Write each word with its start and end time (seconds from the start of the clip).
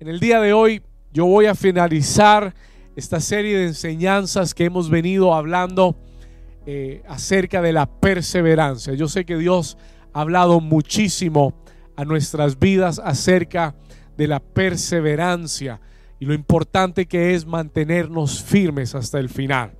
En 0.00 0.08
el 0.08 0.18
día 0.18 0.40
de 0.40 0.52
hoy 0.52 0.82
yo 1.12 1.24
voy 1.26 1.46
a 1.46 1.54
finalizar 1.54 2.52
esta 2.96 3.20
serie 3.20 3.58
de 3.58 3.66
enseñanzas 3.66 4.52
que 4.52 4.64
hemos 4.64 4.90
venido 4.90 5.34
hablando 5.34 5.96
eh, 6.66 7.02
acerca 7.08 7.62
de 7.62 7.72
la 7.72 7.86
perseverancia. 7.86 8.94
Yo 8.94 9.06
sé 9.06 9.24
que 9.24 9.38
Dios 9.38 9.78
ha 10.12 10.22
hablado 10.22 10.60
muchísimo 10.60 11.54
a 11.94 12.04
nuestras 12.04 12.58
vidas 12.58 12.98
acerca 12.98 13.76
de 14.16 14.26
la 14.26 14.40
perseverancia 14.40 15.80
y 16.18 16.24
lo 16.24 16.34
importante 16.34 17.06
que 17.06 17.34
es 17.34 17.46
mantenernos 17.46 18.42
firmes 18.42 18.96
hasta 18.96 19.20
el 19.20 19.28
final. 19.28 19.78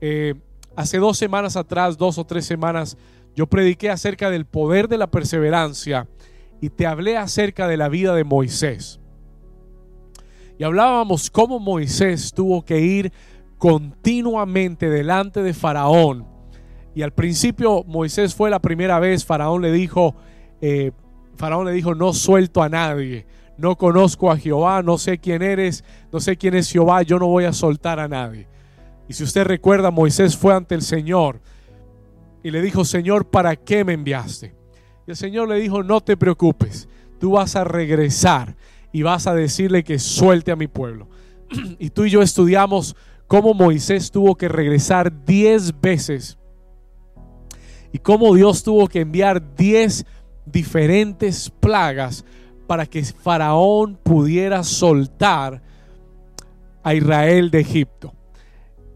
Eh, 0.00 0.34
hace 0.76 0.96
dos 0.96 1.18
semanas 1.18 1.56
atrás, 1.56 1.98
dos 1.98 2.16
o 2.16 2.24
tres 2.24 2.46
semanas, 2.46 2.96
yo 3.36 3.46
prediqué 3.46 3.90
acerca 3.90 4.30
del 4.30 4.46
poder 4.46 4.88
de 4.88 4.96
la 4.96 5.10
perseverancia 5.10 6.08
y 6.62 6.70
te 6.70 6.86
hablé 6.86 7.18
acerca 7.18 7.68
de 7.68 7.76
la 7.76 7.90
vida 7.90 8.14
de 8.14 8.24
Moisés. 8.24 9.01
Y 10.62 10.64
hablábamos 10.64 11.28
cómo 11.28 11.58
Moisés 11.58 12.32
tuvo 12.32 12.64
que 12.64 12.80
ir 12.80 13.12
continuamente 13.58 14.88
delante 14.88 15.42
de 15.42 15.54
Faraón. 15.54 16.24
Y 16.94 17.02
al 17.02 17.10
principio 17.10 17.82
Moisés 17.82 18.32
fue 18.32 18.48
la 18.48 18.60
primera 18.60 19.00
vez, 19.00 19.24
Faraón 19.24 19.60
le 19.60 19.72
dijo, 19.72 20.14
eh, 20.60 20.92
Faraón 21.34 21.66
le 21.66 21.72
dijo, 21.72 21.96
no 21.96 22.12
suelto 22.12 22.62
a 22.62 22.68
nadie, 22.68 23.26
no 23.58 23.76
conozco 23.76 24.30
a 24.30 24.36
Jehová, 24.36 24.84
no 24.84 24.98
sé 24.98 25.18
quién 25.18 25.42
eres, 25.42 25.82
no 26.12 26.20
sé 26.20 26.36
quién 26.36 26.54
es 26.54 26.70
Jehová, 26.70 27.02
yo 27.02 27.18
no 27.18 27.26
voy 27.26 27.42
a 27.42 27.52
soltar 27.52 27.98
a 27.98 28.06
nadie. 28.06 28.46
Y 29.08 29.14
si 29.14 29.24
usted 29.24 29.42
recuerda, 29.42 29.90
Moisés 29.90 30.36
fue 30.36 30.54
ante 30.54 30.76
el 30.76 30.82
Señor 30.82 31.40
y 32.40 32.52
le 32.52 32.62
dijo, 32.62 32.84
Señor, 32.84 33.28
¿para 33.28 33.56
qué 33.56 33.82
me 33.82 33.94
enviaste? 33.94 34.54
Y 35.08 35.10
el 35.10 35.16
Señor 35.16 35.48
le 35.48 35.56
dijo, 35.56 35.82
no 35.82 36.02
te 36.02 36.16
preocupes, 36.16 36.88
tú 37.18 37.32
vas 37.32 37.56
a 37.56 37.64
regresar 37.64 38.54
y 38.92 39.02
vas 39.02 39.26
a 39.26 39.34
decirle 39.34 39.84
que 39.84 39.98
suelte 39.98 40.52
a 40.52 40.56
mi 40.56 40.66
pueblo. 40.68 41.08
y 41.78 41.90
tú 41.90 42.04
y 42.04 42.10
yo 42.10 42.22
estudiamos 42.22 42.94
cómo 43.26 43.54
Moisés 43.54 44.10
tuvo 44.10 44.34
que 44.36 44.48
regresar 44.48 45.24
diez 45.24 45.72
veces 45.80 46.38
y 47.92 47.98
cómo 47.98 48.34
Dios 48.34 48.62
tuvo 48.62 48.88
que 48.88 49.00
enviar 49.00 49.54
diez 49.56 50.04
diferentes 50.46 51.50
plagas 51.50 52.24
para 52.66 52.86
que 52.86 53.04
Faraón 53.04 53.98
pudiera 54.02 54.62
soltar 54.64 55.62
a 56.82 56.94
Israel 56.94 57.50
de 57.50 57.60
Egipto. 57.60 58.14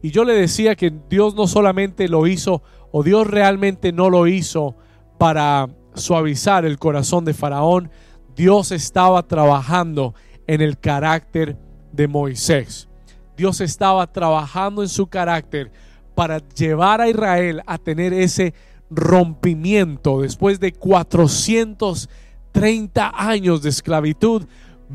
Y 0.02 0.10
yo 0.10 0.24
le 0.24 0.34
decía 0.34 0.74
que 0.74 0.92
Dios 1.08 1.34
no 1.34 1.46
solamente 1.46 2.08
lo 2.08 2.26
hizo, 2.26 2.62
o 2.92 3.02
Dios 3.02 3.26
realmente 3.26 3.92
no 3.92 4.08
lo 4.08 4.26
hizo 4.26 4.76
para 5.18 5.68
suavizar 5.94 6.64
el 6.64 6.78
corazón 6.78 7.24
de 7.24 7.34
Faraón, 7.34 7.90
Dios 8.36 8.70
estaba 8.70 9.26
trabajando 9.26 10.14
en 10.46 10.60
el 10.60 10.78
carácter 10.78 11.56
de 11.90 12.06
Moisés. 12.06 12.88
Dios 13.36 13.60
estaba 13.62 14.12
trabajando 14.12 14.82
en 14.82 14.90
su 14.90 15.06
carácter 15.06 15.72
para 16.14 16.46
llevar 16.54 17.00
a 17.00 17.08
Israel 17.08 17.62
a 17.66 17.78
tener 17.78 18.12
ese 18.12 18.52
rompimiento 18.90 20.20
después 20.20 20.60
de 20.60 20.72
430 20.72 23.12
años 23.16 23.62
de 23.62 23.70
esclavitud 23.70 24.44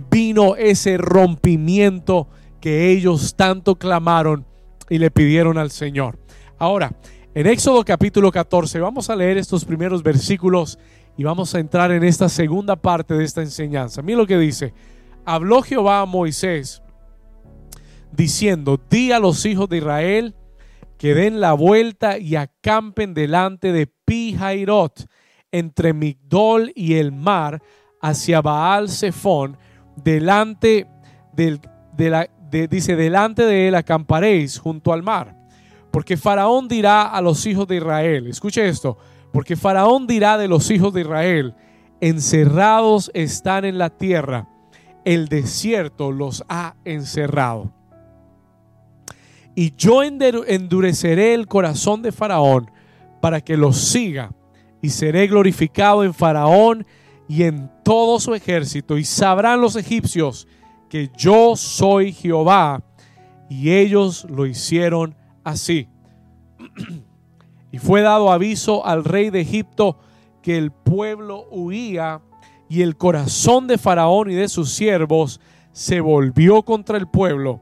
vino 0.10 0.56
ese 0.56 0.96
rompimiento 0.98 2.30
que 2.62 2.92
ellos 2.92 3.36
tanto 3.36 3.76
clamaron 3.76 4.46
y 4.90 5.00
le 5.00 5.12
pidieron 5.12 5.58
al 5.58 5.72
Señor. 5.72 6.18
Ahora, 6.58 6.94
en 7.34 7.48
Éxodo 7.48 7.84
capítulo 7.84 8.32
14 8.32 8.80
vamos 8.80 9.10
a 9.10 9.16
leer 9.16 9.38
estos 9.38 9.66
primeros 9.66 10.04
versículos 10.04 10.80
y 11.18 11.24
vamos 11.24 11.54
a 11.54 11.60
entrar 11.60 11.92
en 11.92 12.04
esta 12.04 12.30
segunda 12.30 12.76
parte 12.76 13.14
de 13.14 13.24
esta 13.24 13.42
enseñanza. 13.42 14.02
Mira 14.02 14.18
lo 14.20 14.28
que 14.28 14.38
dice. 14.38 14.74
Habló 15.26 15.62
Jehová 15.62 16.02
a 16.02 16.06
Moisés 16.06 16.82
diciendo, 18.12 18.80
di 18.90 19.12
a 19.12 19.20
los 19.20 19.46
hijos 19.46 19.70
de 19.70 19.78
Israel 19.78 20.36
que 20.98 21.14
den 21.14 21.40
la 21.40 21.54
vuelta 21.54 22.18
y 22.18 22.36
acampen 22.36 23.14
delante 23.14 23.72
de 23.72 23.88
Pijairot, 23.88 25.08
entre 25.52 25.94
Migdol 25.94 26.72
y 26.76 26.96
el 26.96 27.12
mar, 27.12 27.62
hacia 28.02 28.42
Baal 28.42 28.90
Zephon, 28.90 29.58
delante 29.96 30.88
del, 31.34 31.60
de 31.96 32.68
dice, 32.70 32.96
delante 32.96 33.46
de 33.46 33.68
él 33.68 33.76
acamparéis 33.76 34.60
junto 34.60 34.94
al 34.94 35.04
mar. 35.04 35.36
Porque 35.92 36.18
Faraón 36.18 36.68
dirá 36.68 37.04
a 37.04 37.22
los 37.22 37.46
hijos 37.46 37.68
de 37.68 37.78
Israel, 37.78 38.28
escuche 38.28 38.68
esto, 38.68 38.98
porque 39.32 39.56
Faraón 39.56 40.08
dirá 40.08 40.38
de 40.38 40.48
los 40.48 40.70
hijos 40.72 40.94
de 40.94 41.02
Israel, 41.02 41.56
encerrados 42.02 43.12
están 43.14 43.66
en 43.66 43.78
la 43.78 43.90
tierra, 43.90 44.48
el 45.06 45.28
desierto 45.28 46.12
los 46.12 46.44
ha 46.50 46.76
encerrado. 46.84 47.72
Y 49.56 49.76
yo 49.76 50.02
endureceré 50.04 51.34
el 51.34 51.48
corazón 51.48 52.02
de 52.02 52.12
Faraón 52.12 52.72
para 53.20 53.42
que 53.42 53.58
los 53.58 53.78
siga, 53.78 54.32
y 54.82 54.90
seré 54.90 55.28
glorificado 55.28 56.04
en 56.04 56.14
Faraón 56.14 56.86
y 57.28 57.44
en 57.44 57.70
todo 57.84 58.20
su 58.20 58.34
ejército, 58.34 58.98
y 58.98 59.06
sabrán 59.06 59.62
los 59.62 59.76
egipcios 59.76 60.48
que 60.90 61.10
yo 61.16 61.56
soy 61.56 62.12
Jehová, 62.14 62.84
y 63.50 63.72
ellos 63.72 64.26
lo 64.30 64.46
hicieron 64.46 65.16
así. 65.44 65.88
Y 67.72 67.78
fue 67.78 68.02
dado 68.02 68.32
aviso 68.32 68.86
al 68.86 69.04
rey 69.04 69.30
de 69.30 69.42
Egipto 69.42 69.98
que 70.42 70.58
el 70.58 70.72
pueblo 70.72 71.48
huía 71.52 72.22
y 72.68 72.82
el 72.82 72.98
corazón 72.98 73.68
de 73.68 73.78
Faraón 73.78 74.30
y 74.32 74.34
de 74.34 74.50
sus 74.50 74.72
siervos 74.72 75.40
se 75.72 76.02
volvió 76.02 76.64
contra 76.64 76.98
el 76.98 77.08
pueblo 77.08 77.62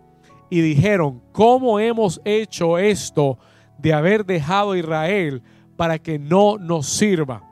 y 0.50 0.62
dijeron, 0.62 1.22
¿cómo 1.32 1.80
hemos 1.80 2.22
hecho 2.26 2.78
esto 2.78 3.38
de 3.78 3.94
haber 3.94 4.26
dejado 4.26 4.72
a 4.72 4.78
Israel 4.78 5.44
para 5.76 6.00
que 6.00 6.18
no 6.18 6.58
nos 6.58 6.88
sirva? 6.88 7.44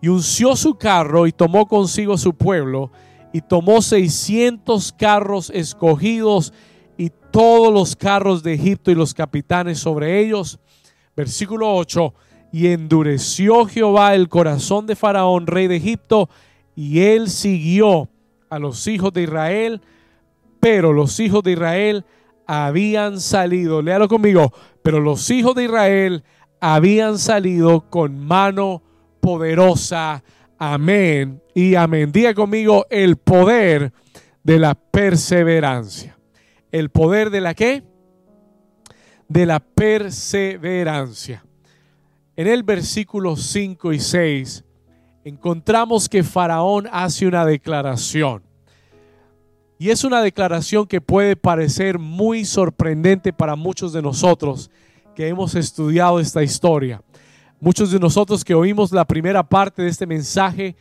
Y 0.00 0.08
unció 0.08 0.54
su 0.54 0.76
carro 0.76 1.26
y 1.26 1.32
tomó 1.32 1.66
consigo 1.66 2.16
su 2.16 2.34
pueblo 2.34 2.92
y 3.32 3.40
tomó 3.40 3.82
seiscientos 3.82 4.92
carros 4.92 5.50
escogidos 5.50 6.52
y 6.96 7.10
todos 7.32 7.72
los 7.72 7.96
carros 7.96 8.42
de 8.42 8.54
Egipto 8.54 8.92
y 8.92 8.94
los 8.94 9.12
capitanes 9.12 9.80
sobre 9.80 10.20
ellos 10.20 10.60
Versículo 11.18 11.74
8. 11.74 12.14
Y 12.52 12.68
endureció 12.68 13.66
Jehová 13.66 14.14
el 14.14 14.28
corazón 14.28 14.86
de 14.86 14.94
Faraón, 14.94 15.48
rey 15.48 15.66
de 15.66 15.74
Egipto, 15.74 16.30
y 16.76 17.00
él 17.00 17.28
siguió 17.28 18.08
a 18.48 18.60
los 18.60 18.86
hijos 18.86 19.12
de 19.12 19.22
Israel, 19.22 19.80
pero 20.60 20.92
los 20.92 21.18
hijos 21.18 21.42
de 21.42 21.52
Israel 21.52 22.04
habían 22.46 23.20
salido, 23.20 23.82
léalo 23.82 24.06
conmigo, 24.06 24.52
pero 24.80 25.00
los 25.00 25.28
hijos 25.30 25.56
de 25.56 25.64
Israel 25.64 26.22
habían 26.60 27.18
salido 27.18 27.90
con 27.90 28.24
mano 28.24 28.84
poderosa. 29.18 30.22
Amén 30.56 31.42
y 31.52 31.74
amén. 31.74 32.12
Diga 32.12 32.32
conmigo 32.32 32.86
el 32.90 33.16
poder 33.16 33.92
de 34.44 34.60
la 34.60 34.76
perseverancia. 34.76 36.16
¿El 36.70 36.90
poder 36.90 37.30
de 37.30 37.40
la 37.40 37.54
qué? 37.54 37.82
De 39.28 39.46
la 39.46 39.60
perseverancia. 39.60 41.44
En 42.34 42.46
el 42.46 42.62
versículo 42.62 43.36
5 43.36 43.92
y 43.92 44.00
6 44.00 44.64
encontramos 45.24 46.08
que 46.08 46.22
Faraón 46.22 46.88
hace 46.90 47.26
una 47.26 47.44
declaración. 47.44 48.42
Y 49.78 49.90
es 49.90 50.02
una 50.02 50.22
declaración 50.22 50.86
que 50.86 51.00
puede 51.00 51.36
parecer 51.36 51.98
muy 51.98 52.44
sorprendente 52.44 53.32
para 53.32 53.54
muchos 53.54 53.92
de 53.92 54.02
nosotros 54.02 54.70
que 55.14 55.28
hemos 55.28 55.54
estudiado 55.54 56.18
esta 56.18 56.42
historia. 56.42 57.02
Muchos 57.60 57.90
de 57.90 57.98
nosotros 57.98 58.44
que 58.44 58.54
oímos 58.54 58.92
la 58.92 59.04
primera 59.04 59.42
parte 59.42 59.82
de 59.82 59.88
este 59.88 60.06
mensaje 60.06 60.74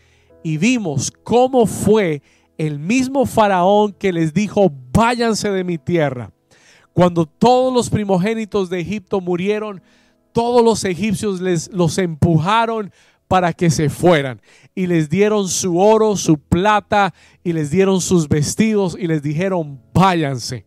y 0.44 0.58
vimos 0.58 1.12
cómo 1.24 1.66
fue 1.66 2.22
el 2.58 2.80
mismo 2.80 3.26
faraón 3.26 3.94
que 3.94 4.14
les 4.14 4.34
dijo, 4.34 4.72
váyanse 4.94 5.52
de 5.52 5.64
mi 5.64 5.78
tierra. 5.78 6.32
Cuando 6.98 7.28
todos 7.28 7.72
los 7.72 7.92
primogénitos 7.92 8.72
de 8.72 8.80
Egipto 8.80 9.22
murieron, 9.22 9.84
todos 10.32 10.66
los 10.66 10.84
egipcios 10.84 11.42
les 11.42 11.72
los 11.72 12.00
empujaron 12.00 12.92
para 13.28 13.54
que 13.54 13.70
se 13.70 13.90
fueran 13.90 14.42
y 14.74 14.88
les 14.88 15.08
dieron 15.08 15.48
su 15.48 15.78
oro, 15.78 16.18
su 16.18 16.40
plata 16.40 17.14
y 17.44 17.54
les 17.54 17.70
dieron 17.70 18.02
sus 18.02 18.28
vestidos 18.28 18.98
y 19.00 19.06
les 19.06 19.22
dijeron, 19.22 19.80
váyanse. 19.94 20.66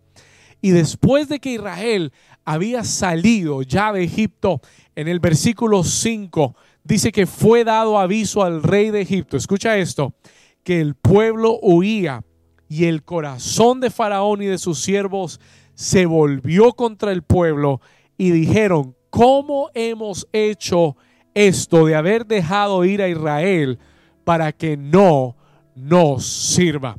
Y 0.61 0.71
después 0.71 1.29
de 1.29 1.41
que 1.41 1.55
Israel 1.55 2.13
había 2.45 2.85
salido 2.85 3.63
ya 3.63 3.93
de 3.93 4.05
Egipto, 4.05 4.61
en 4.95 5.09
el 5.09 5.19
versículo 5.19 5.83
5 5.83 6.55
dice 6.85 7.11
que 7.11 7.27
fue 7.27 7.65
dado 7.65 7.99
aviso 7.99 8.45
al 8.45 8.63
rey 8.63 8.91
de 8.91 9.01
Egipto, 9.01 9.37
escucha 9.37 9.79
esto, 9.79 10.15
que 10.63 10.81
el 10.81 10.95
pueblo 10.95 11.59
huía 11.61 12.23
y 12.69 12.85
el 12.85 13.03
corazón 13.03 13.81
de 13.81 13.91
Faraón 13.91 14.43
y 14.43 14.47
de 14.47 14.59
sus 14.59 14.81
siervos 14.81 15.41
se 15.81 16.05
volvió 16.05 16.75
contra 16.75 17.11
el 17.11 17.23
pueblo 17.23 17.81
y 18.19 18.33
dijeron, 18.33 18.95
¿cómo 19.09 19.71
hemos 19.73 20.29
hecho 20.31 20.95
esto 21.33 21.87
de 21.87 21.95
haber 21.95 22.27
dejado 22.27 22.85
ir 22.85 23.01
a 23.01 23.09
Israel 23.09 23.79
para 24.25 24.53
que 24.53 24.77
no 24.77 25.39
nos 25.75 26.27
sirva? 26.27 26.99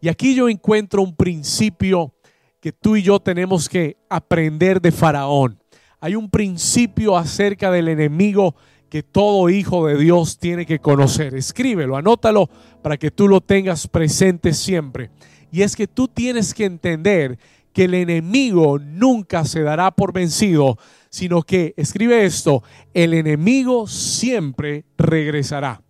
Y 0.00 0.08
aquí 0.08 0.34
yo 0.34 0.48
encuentro 0.48 1.02
un 1.02 1.14
principio 1.14 2.14
que 2.58 2.72
tú 2.72 2.96
y 2.96 3.02
yo 3.02 3.20
tenemos 3.20 3.68
que 3.68 3.98
aprender 4.08 4.80
de 4.80 4.90
Faraón. 4.90 5.58
Hay 6.00 6.14
un 6.14 6.30
principio 6.30 7.18
acerca 7.18 7.70
del 7.70 7.88
enemigo 7.88 8.56
que 8.88 9.02
todo 9.02 9.50
hijo 9.50 9.86
de 9.86 9.98
Dios 9.98 10.38
tiene 10.38 10.64
que 10.64 10.78
conocer. 10.78 11.34
Escríbelo, 11.34 11.98
anótalo 11.98 12.48
para 12.80 12.96
que 12.96 13.10
tú 13.10 13.28
lo 13.28 13.42
tengas 13.42 13.88
presente 13.88 14.54
siempre. 14.54 15.10
Y 15.52 15.62
es 15.62 15.76
que 15.76 15.86
tú 15.86 16.08
tienes 16.08 16.54
que 16.54 16.64
entender 16.64 17.38
que 17.72 17.84
el 17.84 17.94
enemigo 17.94 18.78
nunca 18.78 19.44
se 19.44 19.62
dará 19.62 19.90
por 19.90 20.12
vencido, 20.12 20.78
sino 21.10 21.42
que, 21.42 21.74
escribe 21.76 22.24
esto, 22.24 22.62
el 22.94 23.14
enemigo 23.14 23.86
siempre 23.86 24.86
regresará. 24.96 25.82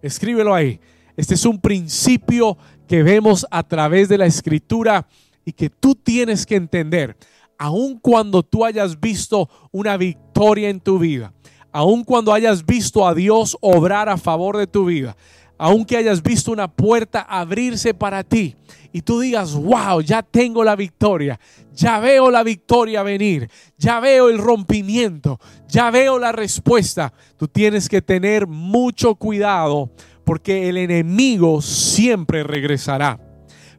Escríbelo 0.00 0.54
ahí. 0.54 0.80
Este 1.16 1.34
es 1.34 1.44
un 1.44 1.60
principio 1.60 2.56
que 2.86 3.02
vemos 3.02 3.46
a 3.50 3.62
través 3.62 4.08
de 4.08 4.18
la 4.18 4.26
escritura 4.26 5.06
y 5.44 5.52
que 5.52 5.68
tú 5.68 5.94
tienes 5.94 6.46
que 6.46 6.56
entender. 6.56 7.16
Aun 7.58 7.98
cuando 7.98 8.42
tú 8.42 8.64
hayas 8.64 8.98
visto 9.00 9.48
una 9.72 9.96
victoria 9.96 10.68
en 10.68 10.80
tu 10.80 10.98
vida, 10.98 11.32
aun 11.70 12.04
cuando 12.04 12.32
hayas 12.32 12.64
visto 12.64 13.06
a 13.06 13.14
Dios 13.14 13.56
obrar 13.60 14.08
a 14.08 14.16
favor 14.16 14.56
de 14.56 14.66
tu 14.66 14.84
vida, 14.84 15.16
aunque 15.64 15.96
hayas 15.96 16.24
visto 16.24 16.50
una 16.50 16.66
puerta 16.66 17.20
abrirse 17.20 17.94
para 17.94 18.24
ti 18.24 18.56
y 18.92 19.02
tú 19.02 19.20
digas, 19.20 19.54
wow, 19.54 20.00
ya 20.00 20.20
tengo 20.20 20.64
la 20.64 20.74
victoria, 20.74 21.38
ya 21.72 22.00
veo 22.00 22.32
la 22.32 22.42
victoria 22.42 23.04
venir, 23.04 23.48
ya 23.78 24.00
veo 24.00 24.28
el 24.28 24.38
rompimiento, 24.38 25.38
ya 25.68 25.92
veo 25.92 26.18
la 26.18 26.32
respuesta, 26.32 27.12
tú 27.36 27.46
tienes 27.46 27.88
que 27.88 28.02
tener 28.02 28.48
mucho 28.48 29.14
cuidado 29.14 29.92
porque 30.24 30.68
el 30.68 30.78
enemigo 30.78 31.62
siempre 31.62 32.42
regresará. 32.42 33.20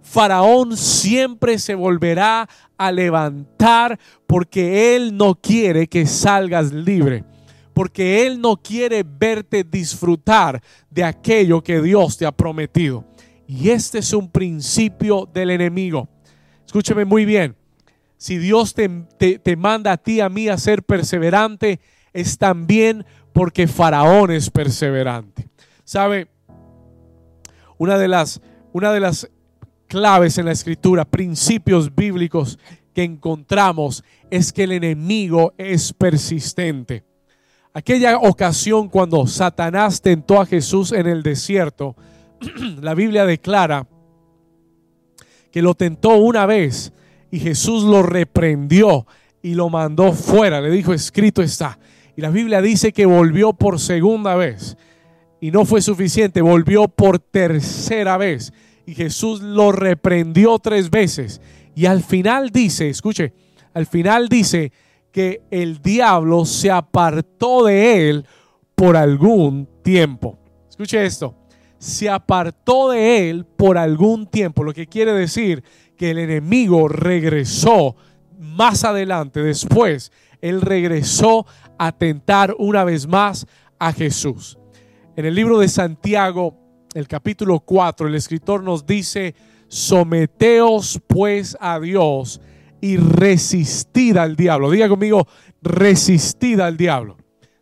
Faraón 0.01 0.77
siempre 0.77 1.59
se 1.59 1.75
volverá 1.75 2.47
a 2.77 2.91
levantar 2.93 3.99
porque 4.25 4.95
él 4.95 5.17
no 5.17 5.35
quiere 5.35 5.87
que 5.87 6.05
salgas 6.05 6.71
libre. 6.71 7.25
Porque 7.73 8.25
Él 8.25 8.39
no 8.39 8.57
quiere 8.57 9.03
verte 9.03 9.63
disfrutar 9.63 10.61
de 10.89 11.03
aquello 11.03 11.61
que 11.61 11.81
Dios 11.81 12.17
te 12.17 12.25
ha 12.25 12.31
prometido. 12.31 13.05
Y 13.47 13.69
este 13.69 13.99
es 13.99 14.13
un 14.13 14.29
principio 14.29 15.27
del 15.31 15.49
enemigo. 15.49 16.07
Escúcheme 16.65 17.05
muy 17.05 17.25
bien. 17.25 17.55
Si 18.17 18.37
Dios 18.37 18.73
te, 18.73 18.87
te, 18.87 19.55
manda 19.57 19.91
a 19.91 19.97
ti, 19.97 20.21
a 20.21 20.29
mí 20.29 20.47
a 20.47 20.57
ser 20.57 20.83
perseverante, 20.83 21.79
es 22.13 22.37
también 22.37 23.05
porque 23.33 23.67
Faraón 23.67 24.31
es 24.31 24.49
perseverante. 24.49 25.49
¿Sabe? 25.83 26.29
Una 27.77 27.97
de 27.97 28.07
las, 28.07 28.41
una 28.71 28.93
de 28.93 29.01
las 29.01 29.29
claves 29.87 30.37
en 30.37 30.45
la 30.45 30.53
escritura, 30.53 31.05
principios 31.05 31.93
bíblicos 31.93 32.57
que 32.93 33.03
encontramos 33.03 34.03
es 34.29 34.53
que 34.53 34.63
el 34.63 34.71
enemigo 34.71 35.53
es 35.57 35.91
persistente. 35.93 37.03
Aquella 37.75 38.19
ocasión 38.19 38.87
cuando 38.87 39.25
Satanás 39.25 39.99
tentó 39.99 40.39
a 40.39 40.45
Jesús 40.45 40.91
en 40.91 41.07
el 41.07 41.23
desierto, 41.23 41.95
la 42.81 42.93
Biblia 42.93 43.25
declara 43.25 43.87
que 45.51 45.61
lo 45.61 45.73
tentó 45.73 46.17
una 46.17 46.45
vez 46.45 46.93
y 47.31 47.39
Jesús 47.39 47.83
lo 47.83 48.03
reprendió 48.03 49.07
y 49.41 49.55
lo 49.55 49.69
mandó 49.69 50.13
fuera. 50.13 50.61
Le 50.61 50.69
dijo, 50.69 50.93
escrito 50.93 51.41
está. 51.41 51.79
Y 52.15 52.21
la 52.21 52.29
Biblia 52.29 52.61
dice 52.61 52.93
que 52.93 53.07
volvió 53.07 53.53
por 53.53 53.79
segunda 53.79 54.35
vez 54.35 54.77
y 55.41 55.49
no 55.49 55.65
fue 55.65 55.81
suficiente, 55.81 56.41
volvió 56.41 56.87
por 56.87 57.17
tercera 57.17 58.17
vez. 58.17 58.53
Y 58.85 58.93
Jesús 58.93 59.41
lo 59.41 59.71
reprendió 59.71 60.59
tres 60.59 60.91
veces. 60.91 61.41
Y 61.75 61.87
al 61.87 62.03
final 62.03 62.51
dice, 62.51 62.89
escuche, 62.89 63.33
al 63.73 63.87
final 63.87 64.29
dice 64.29 64.71
que 65.13 65.43
el 65.51 65.79
diablo 65.79 66.43
se 66.43 66.71
apartó 66.71 67.63
de 67.65 68.09
él 68.09 68.25
por 68.73 68.97
algún 68.97 69.69
tiempo. 69.83 70.39
Escuche 70.67 71.05
esto, 71.05 71.35
se 71.77 72.09
apartó 72.09 72.89
de 72.89 73.29
él 73.29 73.45
por 73.45 73.77
algún 73.77 74.25
tiempo, 74.25 74.63
lo 74.63 74.73
que 74.73 74.87
quiere 74.87 75.13
decir 75.13 75.63
que 75.95 76.09
el 76.11 76.17
enemigo 76.17 76.87
regresó 76.87 77.95
más 78.39 78.83
adelante, 78.83 79.41
después, 79.41 80.11
él 80.41 80.61
regresó 80.61 81.45
a 81.77 81.91
tentar 81.91 82.55
una 82.57 82.83
vez 82.83 83.05
más 83.07 83.45
a 83.77 83.93
Jesús. 83.93 84.57
En 85.15 85.25
el 85.25 85.35
libro 85.35 85.59
de 85.59 85.69
Santiago, 85.69 86.57
el 86.95 87.07
capítulo 87.07 87.59
4, 87.59 88.07
el 88.07 88.15
escritor 88.15 88.63
nos 88.63 88.87
dice, 88.87 89.35
someteos 89.67 90.99
pues 91.07 91.55
a 91.59 91.79
Dios 91.79 92.41
y 92.83 92.97
resistid 92.97 94.17
al 94.17 94.35
diablo. 94.35 94.69
Diga 94.69 94.89
conmigo, 94.89 95.25
resistid 95.61 96.59
al 96.59 96.75
diablo. 96.75 97.15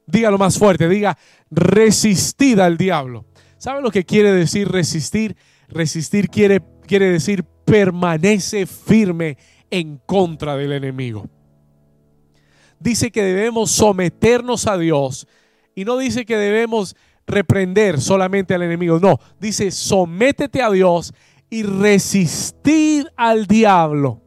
Dígalo 0.07 0.39
más 0.39 0.57
fuerte, 0.57 0.89
diga, 0.89 1.15
resistid 1.51 2.57
al 2.57 2.75
diablo. 2.75 3.27
¿Sabe 3.59 3.83
lo 3.83 3.91
que 3.91 4.03
quiere 4.03 4.31
decir 4.31 4.67
resistir? 4.67 5.37
Resistir 5.67 6.27
quiere, 6.27 6.63
quiere 6.87 7.11
decir 7.11 7.43
permanece 7.43 8.65
firme 8.65 9.37
en 9.69 9.97
contra 10.07 10.57
del 10.57 10.71
enemigo. 10.71 11.29
Dice 12.79 13.11
que 13.11 13.21
debemos 13.21 13.69
someternos 13.69 14.65
a 14.65 14.75
Dios 14.75 15.27
y 15.75 15.85
no 15.85 15.99
dice 15.99 16.25
que 16.25 16.35
debemos 16.35 16.95
reprender 17.27 18.01
solamente 18.01 18.55
al 18.55 18.63
enemigo. 18.63 18.99
No, 18.99 19.19
dice, 19.39 19.69
sométete 19.69 20.63
a 20.63 20.71
Dios 20.71 21.13
y 21.47 21.61
resistir 21.61 23.13
al 23.15 23.45
diablo. 23.45 24.23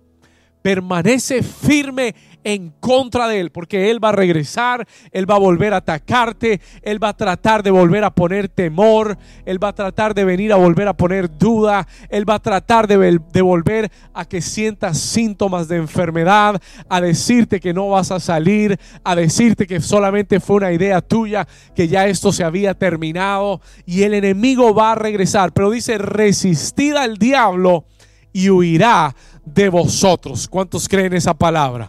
Permanece 0.64 1.42
firme 1.42 2.14
en 2.42 2.72
contra 2.80 3.28
de 3.28 3.38
él, 3.38 3.50
porque 3.50 3.90
él 3.90 4.02
va 4.02 4.08
a 4.08 4.12
regresar, 4.12 4.88
él 5.12 5.28
va 5.30 5.34
a 5.34 5.38
volver 5.38 5.74
a 5.74 5.78
atacarte, 5.78 6.58
él 6.80 7.02
va 7.02 7.10
a 7.10 7.16
tratar 7.18 7.62
de 7.62 7.70
volver 7.70 8.02
a 8.02 8.14
poner 8.14 8.48
temor, 8.48 9.18
él 9.44 9.62
va 9.62 9.68
a 9.68 9.74
tratar 9.74 10.14
de 10.14 10.24
venir 10.24 10.54
a 10.54 10.56
volver 10.56 10.88
a 10.88 10.96
poner 10.96 11.36
duda, 11.36 11.86
él 12.08 12.26
va 12.26 12.36
a 12.36 12.38
tratar 12.38 12.86
de, 12.86 13.18
volver 13.42 13.92
a 14.14 14.24
que 14.24 14.40
sientas 14.40 14.98
síntomas 14.98 15.68
de 15.68 15.76
enfermedad, 15.76 16.58
a 16.88 17.00
decirte 17.02 17.60
que 17.60 17.74
no 17.74 17.90
vas 17.90 18.10
a 18.10 18.18
salir, 18.18 18.80
a 19.04 19.14
decirte 19.14 19.66
que 19.66 19.82
solamente 19.82 20.40
fue 20.40 20.56
una 20.56 20.72
idea 20.72 21.02
tuya, 21.02 21.46
que 21.76 21.88
ya 21.88 22.06
esto 22.06 22.32
se 22.32 22.42
había 22.42 22.72
terminado 22.72 23.60
y 23.84 24.04
el 24.04 24.14
enemigo 24.14 24.72
va 24.72 24.92
a 24.92 24.94
regresar, 24.94 25.52
pero 25.52 25.70
dice 25.70 25.98
resistid 25.98 26.94
al 26.94 27.18
diablo 27.18 27.84
y 28.32 28.50
huirá 28.50 29.14
de 29.44 29.68
vosotros. 29.68 30.48
¿Cuántos 30.48 30.88
creen 30.88 31.14
esa 31.14 31.34
palabra? 31.34 31.88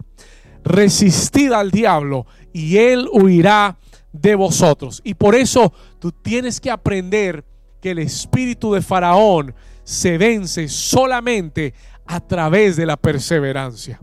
resistid 0.65 1.51
al 1.51 1.71
diablo 1.71 2.25
y 2.51 2.77
él 2.77 3.07
huirá 3.13 3.77
de 4.11 4.35
vosotros. 4.35 4.99
Y 5.05 5.13
por 5.13 5.35
eso 5.35 5.71
tú 5.99 6.11
tienes 6.11 6.59
que 6.59 6.71
aprender 6.71 7.45
que 7.79 7.91
el 7.91 7.99
espíritu 7.99 8.73
de 8.73 8.81
Faraón 8.81 9.53
se 9.83 10.17
vence 10.17 10.67
solamente 10.67 11.73
a 12.05 12.19
través 12.19 12.75
de 12.75 12.85
la 12.85 12.97
perseverancia. 12.97 14.01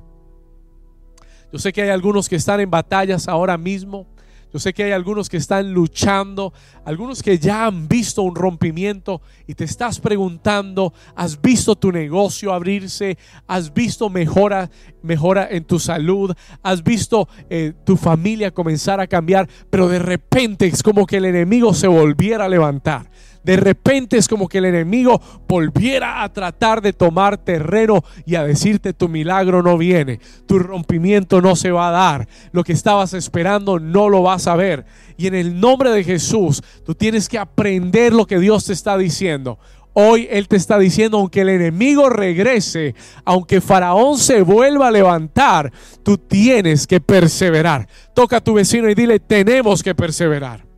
Yo 1.53 1.59
sé 1.59 1.73
que 1.73 1.83
hay 1.83 1.91
algunos 1.91 2.29
que 2.29 2.37
están 2.37 2.61
en 2.61 2.71
batallas 2.71 3.29
ahora 3.29 3.59
mismo 3.59 4.07
yo 4.53 4.59
sé 4.59 4.75
que 4.75 4.85
hay 4.85 4.93
algunos 4.93 5.31
que 5.31 5.39
están 5.39 5.73
luchando, 5.73 6.53
algunos 6.85 7.23
que 7.23 7.39
ya 7.39 7.67
han 7.67 7.89
visto 7.89 8.23
un 8.23 8.35
rompimiento 8.35 9.23
y 9.47 9.55
te 9.55 9.65
estás 9.65 9.99
preguntando, 9.99 10.93
¿has 11.17 11.41
visto 11.41 11.75
tu 11.75 11.91
negocio 11.91 12.53
abrirse? 12.53 13.17
¿Has 13.47 13.73
visto 13.73 14.11
mejora, 14.11 14.71
mejora 15.03 15.49
en 15.51 15.65
tu 15.65 15.79
salud? 15.79 16.35
¿Has 16.63 16.85
visto 16.85 17.29
eh, 17.49 17.73
tu 17.85 17.97
familia 17.97 18.51
comenzar 18.51 19.01
a 19.01 19.07
cambiar? 19.07 19.49
Pero 19.71 19.89
de 19.89 19.99
repente 19.99 20.67
es 20.67 20.83
como 20.83 21.07
que 21.07 21.17
el 21.17 21.25
enemigo 21.25 21.73
se 21.73 21.89
volviera 21.89 22.45
a 22.45 22.49
levantar 22.49 23.11
de 23.45 23.57
repente 23.57 24.17
es 24.17 24.29
como 24.29 24.49
que 24.49 24.59
el 24.59 24.67
enemigo 24.67 25.21
volviera 25.49 26.23
a 26.23 26.33
tratar 26.33 26.81
de 26.81 26.93
tomar 26.93 27.39
terreno 27.39 28.05
y 28.25 28.37
a 28.37 28.45
decirte 28.45 28.93
tu 28.93 29.09
milagro 29.09 29.63
no 29.63 29.77
viene, 29.77 30.21
tu 30.47 30.59
rompimiento 30.59 31.41
no 31.41 31.57
se 31.57 31.71
va 31.71 31.89
a 31.89 31.93
dar, 31.93 32.29
lo 32.53 32.65
que 32.65 32.73
estabas 32.73 33.15
esperando 33.15 33.79
no 33.79 34.09
lo 34.09 34.23
vas 34.23 34.47
a 34.47 34.57
ver. 34.57 34.85
Y 35.17 35.27
en 35.27 35.35
el 35.35 35.61
nombre 35.61 35.91
de 35.91 36.05
Jesús, 36.05 36.63
tú 36.85 36.95
tienes 36.95 37.29
que 37.29 37.39
aprender 37.39 38.13
lo 38.13 38.27
que 38.27 38.39
Dios 38.39 38.65
te 38.65 38.73
está 38.73 38.97
diciendo. 38.97 39.59
Hoy 39.95 40.27
Él 40.31 40.49
te 40.49 40.57
está 40.57 40.79
diciendo, 40.79 41.19
aunque 41.19 41.43
el 41.43 41.51
enemigo 41.51 42.09
regrese, 42.09 42.95
aunque 43.25 43.61
Faraón 43.61 44.17
se 44.17 44.41
vuelva 44.41 44.89
a 44.89 44.91
levantar, 44.91 45.71
tú 46.03 46.17
tienes 46.17 46.87
que 46.87 47.01
perseverar. 47.01 47.87
Toca 48.15 48.39
a 48.39 48.41
tu 48.41 48.55
vecino 48.55 48.89
y 48.89 48.95
dile, 48.95 49.21
tenemos 49.21 49.83
que 49.83 49.95
perseverar. 49.95 50.72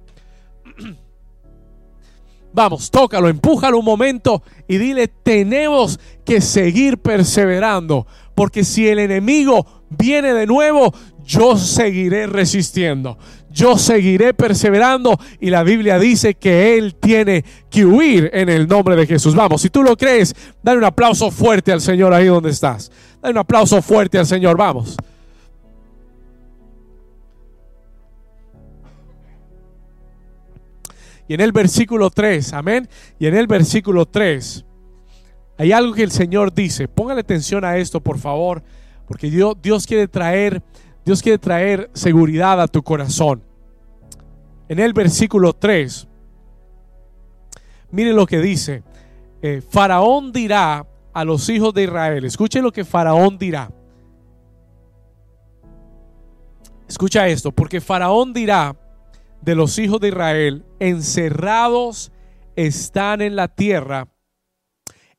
Vamos, 2.54 2.88
tócalo, 2.88 3.28
empújalo 3.28 3.80
un 3.80 3.84
momento 3.84 4.40
y 4.68 4.78
dile, 4.78 5.08
tenemos 5.08 5.98
que 6.24 6.40
seguir 6.40 6.98
perseverando, 6.98 8.06
porque 8.36 8.62
si 8.62 8.86
el 8.86 9.00
enemigo 9.00 9.66
viene 9.90 10.32
de 10.32 10.46
nuevo, 10.46 10.94
yo 11.24 11.56
seguiré 11.56 12.28
resistiendo. 12.28 13.18
yo 13.50 13.78
seguiré 13.78 14.34
perseverando 14.34 15.16
y 15.40 15.50
la 15.50 15.62
Biblia 15.62 15.98
dice 15.98 16.34
que 16.34 16.76
Él 16.76 16.96
tiene 16.96 17.44
que 17.70 17.84
huir 17.84 18.30
en 18.32 18.48
el 18.48 18.66
nombre 18.66 18.96
de 18.96 19.06
Jesús. 19.06 19.34
Vamos, 19.34 19.62
si 19.62 19.70
tú 19.70 19.84
lo 19.84 19.96
crees, 19.96 20.34
dale 20.62 20.78
un 20.78 20.84
aplauso 20.84 21.30
fuerte 21.30 21.70
al 21.70 21.80
Señor 21.80 22.12
ahí 22.12 22.26
donde 22.26 22.50
estás. 22.50 22.90
Dale 23.22 23.32
un 23.32 23.38
aplauso 23.38 23.80
fuerte 23.80 24.18
al 24.18 24.26
Señor, 24.26 24.56
vamos. 24.56 24.96
Y 31.28 31.34
en 31.34 31.40
el 31.40 31.52
versículo 31.52 32.10
3, 32.10 32.52
amén. 32.52 32.88
Y 33.18 33.26
en 33.26 33.34
el 33.34 33.46
versículo 33.46 34.06
3 34.06 34.64
hay 35.56 35.72
algo 35.72 35.94
que 35.94 36.02
el 36.02 36.10
Señor 36.10 36.52
dice. 36.52 36.88
Póngale 36.88 37.20
atención 37.20 37.64
a 37.64 37.76
esto, 37.76 38.00
por 38.00 38.18
favor, 38.18 38.62
porque 39.06 39.30
Dios, 39.30 39.56
Dios 39.62 39.86
quiere 39.86 40.08
traer 40.08 40.62
Dios 41.04 41.22
quiere 41.22 41.38
traer 41.38 41.90
seguridad 41.92 42.60
a 42.60 42.68
tu 42.68 42.82
corazón. 42.82 43.42
En 44.68 44.78
el 44.78 44.94
versículo 44.94 45.52
3, 45.52 46.08
mire 47.90 48.12
lo 48.14 48.26
que 48.26 48.38
dice. 48.38 48.82
Eh, 49.42 49.60
Faraón 49.68 50.32
dirá 50.32 50.86
a 51.12 51.24
los 51.24 51.48
hijos 51.50 51.74
de 51.74 51.82
Israel. 51.82 52.24
Escuche 52.24 52.62
lo 52.62 52.72
que 52.72 52.84
Faraón 52.84 53.36
dirá. 53.36 53.70
Escucha 56.88 57.28
esto, 57.28 57.52
porque 57.52 57.82
Faraón 57.82 58.32
dirá 58.32 58.74
de 59.44 59.54
los 59.54 59.78
hijos 59.78 60.00
de 60.00 60.08
Israel, 60.08 60.64
encerrados 60.78 62.12
están 62.56 63.20
en 63.20 63.36
la 63.36 63.48
tierra, 63.48 64.08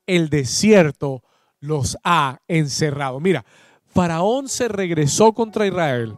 el 0.06 0.30
desierto 0.30 1.22
los 1.60 1.96
ha 2.02 2.38
encerrado. 2.48 3.20
Mira, 3.20 3.44
Faraón 3.84 4.48
se 4.48 4.68
regresó 4.68 5.32
contra 5.32 5.66
Israel 5.66 6.16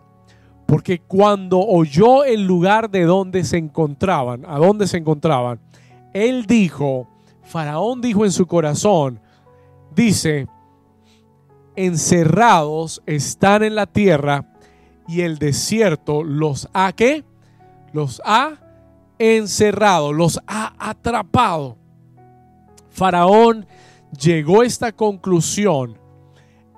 porque 0.67 0.99
cuando 1.01 1.61
oyó 1.61 2.25
el 2.25 2.45
lugar 2.45 2.91
de 2.91 3.05
donde 3.05 3.45
se 3.45 3.57
encontraban, 3.57 4.45
a 4.47 4.59
dónde 4.59 4.87
se 4.87 4.99
encontraban, 4.99 5.61
él 6.13 6.45
dijo, 6.47 7.09
Faraón 7.43 8.01
dijo 8.01 8.25
en 8.25 8.33
su 8.33 8.47
corazón, 8.47 9.21
dice, 9.95 10.47
encerrados 11.75 13.03
están 13.07 13.63
en 13.63 13.75
la 13.75 13.87
tierra 13.87 14.53
y 15.07 15.23
el 15.23 15.39
desierto 15.39 16.23
los 16.23 16.69
ha 16.75 16.93
¿qué? 16.93 17.25
Los 17.93 18.21
ha 18.25 18.59
encerrado, 19.19 20.13
los 20.13 20.41
ha 20.47 20.75
atrapado. 20.79 21.77
Faraón 22.91 23.67
llegó 24.19 24.63
a 24.63 24.67
esta 24.67 24.93
conclusión. 24.93 25.99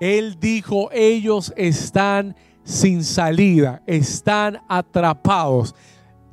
Él 0.01 0.39
dijo, 0.41 0.91
ellos 0.93 1.53
están 1.57 2.35
sin 2.65 3.05
salida, 3.05 3.83
están 3.87 4.61
atrapados. 4.69 5.75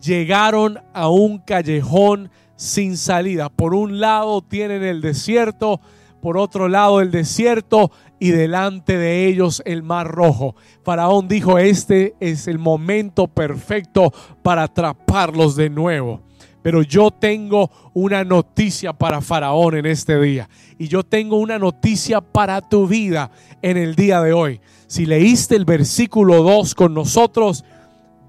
Llegaron 0.02 0.80
a 0.94 1.10
un 1.10 1.40
callejón 1.40 2.30
sin 2.56 2.98
salida. 2.98 3.50
Por 3.50 3.74
un 3.74 4.00
lado 4.00 4.42
tienen 4.42 4.84
el 4.84 5.02
desierto, 5.02 5.82
por 6.28 6.38
otro 6.38 6.68
lado 6.68 7.00
el 7.00 7.10
desierto 7.10 7.90
y 8.20 8.32
delante 8.32 8.98
de 8.98 9.28
ellos 9.28 9.62
el 9.64 9.82
mar 9.82 10.10
rojo. 10.10 10.58
Faraón 10.84 11.30
dijo, 11.30 11.58
este 11.58 12.16
es 12.20 12.50
el 12.50 12.60
momento 12.60 13.30
perfecto 13.30 14.12
para 14.44 14.64
atraparlos 14.64 15.56
de 15.56 15.70
nuevo. 15.70 16.20
Pero 16.62 16.82
yo 16.82 17.12
tengo 17.12 17.72
una 17.94 18.26
noticia 18.26 18.92
para 18.92 19.22
Faraón 19.22 19.78
en 19.78 19.86
este 19.86 20.20
día. 20.20 20.50
Y 20.78 20.90
yo 20.90 21.04
tengo 21.04 21.38
una 21.38 21.58
noticia 21.58 22.20
para 22.20 22.60
tu 22.60 22.88
vida 22.88 23.32
en 23.62 23.78
el 23.78 23.96
día 23.96 24.20
de 24.20 24.34
hoy. 24.34 24.60
Si 24.88 25.06
leíste 25.06 25.56
el 25.56 25.64
versículo 25.64 26.44
2 26.44 26.76
con 26.76 26.94
nosotros, 26.94 27.64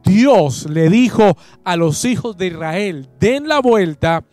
Dios 0.05 0.71
le 0.71 0.89
dijo 0.89 1.37
a 1.65 1.75
los 1.75 2.05
hijos 2.05 2.39
de 2.39 2.47
Israel, 2.47 3.09
den 3.19 3.49
la 3.49 3.59
vuelta 3.59 4.25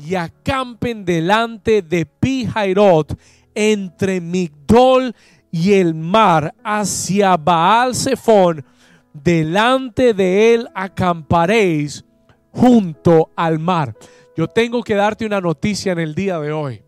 y 0.00 0.14
acampen 0.14 1.04
delante 1.04 1.82
de 1.82 2.06
Pijairot 2.06 3.18
entre 3.54 4.20
Migdol 4.20 5.14
y 5.50 5.74
el 5.74 5.94
mar 5.94 6.54
hacia 6.64 7.36
Baal 7.36 7.94
Zephon. 7.94 8.64
Delante 9.12 10.14
de 10.14 10.54
él 10.54 10.68
acamparéis 10.74 12.04
junto 12.52 13.30
al 13.36 13.58
mar. 13.58 13.94
Yo 14.36 14.48
tengo 14.48 14.82
que 14.82 14.94
darte 14.94 15.26
una 15.26 15.40
noticia 15.40 15.92
en 15.92 15.98
el 15.98 16.14
día 16.14 16.38
de 16.38 16.52
hoy. 16.52 16.82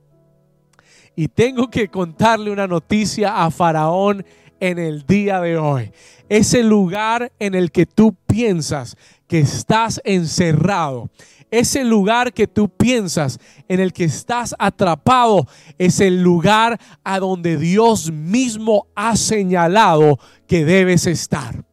Y 1.14 1.28
tengo 1.28 1.69
que 1.69 1.88
contarle 1.88 2.50
una 2.50 2.66
noticia 2.66 3.45
a 3.45 3.50
Faraón 3.50 4.25
en 4.61 4.78
el 4.78 5.04
día 5.07 5.40
de 5.40 5.59
hoy. 5.59 5.92
Ese 6.28 6.62
lugar 6.62 7.33
en 7.38 7.54
el 7.54 7.71
que 7.71 7.85
tú 7.85 8.16
piensas 8.26 8.97
que 9.26 9.40
estás 9.40 10.00
encerrado, 10.04 11.11
ese 11.52 11.85
lugar 11.85 12.32
que 12.32 12.49
tú 12.49 12.68
piensas 12.68 13.38
en 13.68 13.78
el 13.78 13.92
que 13.92 14.04
estás 14.04 14.56
atrapado, 14.59 15.47
es 15.78 16.00
el 16.00 16.21
lugar 16.21 16.80
a 17.04 17.21
donde 17.21 17.56
Dios 17.56 18.11
mismo 18.11 18.88
ha 18.97 19.14
señalado 19.14 20.18
que 20.49 20.64
debes 20.64 21.06
estar. 21.06 21.64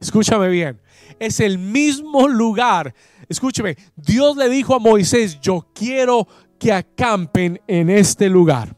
Escúchame 0.00 0.48
bien 0.48 0.80
es 1.18 1.40
el 1.40 1.58
mismo 1.58 2.28
lugar. 2.28 2.94
Escúcheme, 3.28 3.76
Dios 3.96 4.36
le 4.36 4.48
dijo 4.48 4.74
a 4.74 4.78
Moisés, 4.78 5.40
yo 5.40 5.66
quiero 5.74 6.26
que 6.58 6.72
acampen 6.72 7.60
en 7.66 7.90
este 7.90 8.28
lugar. 8.28 8.76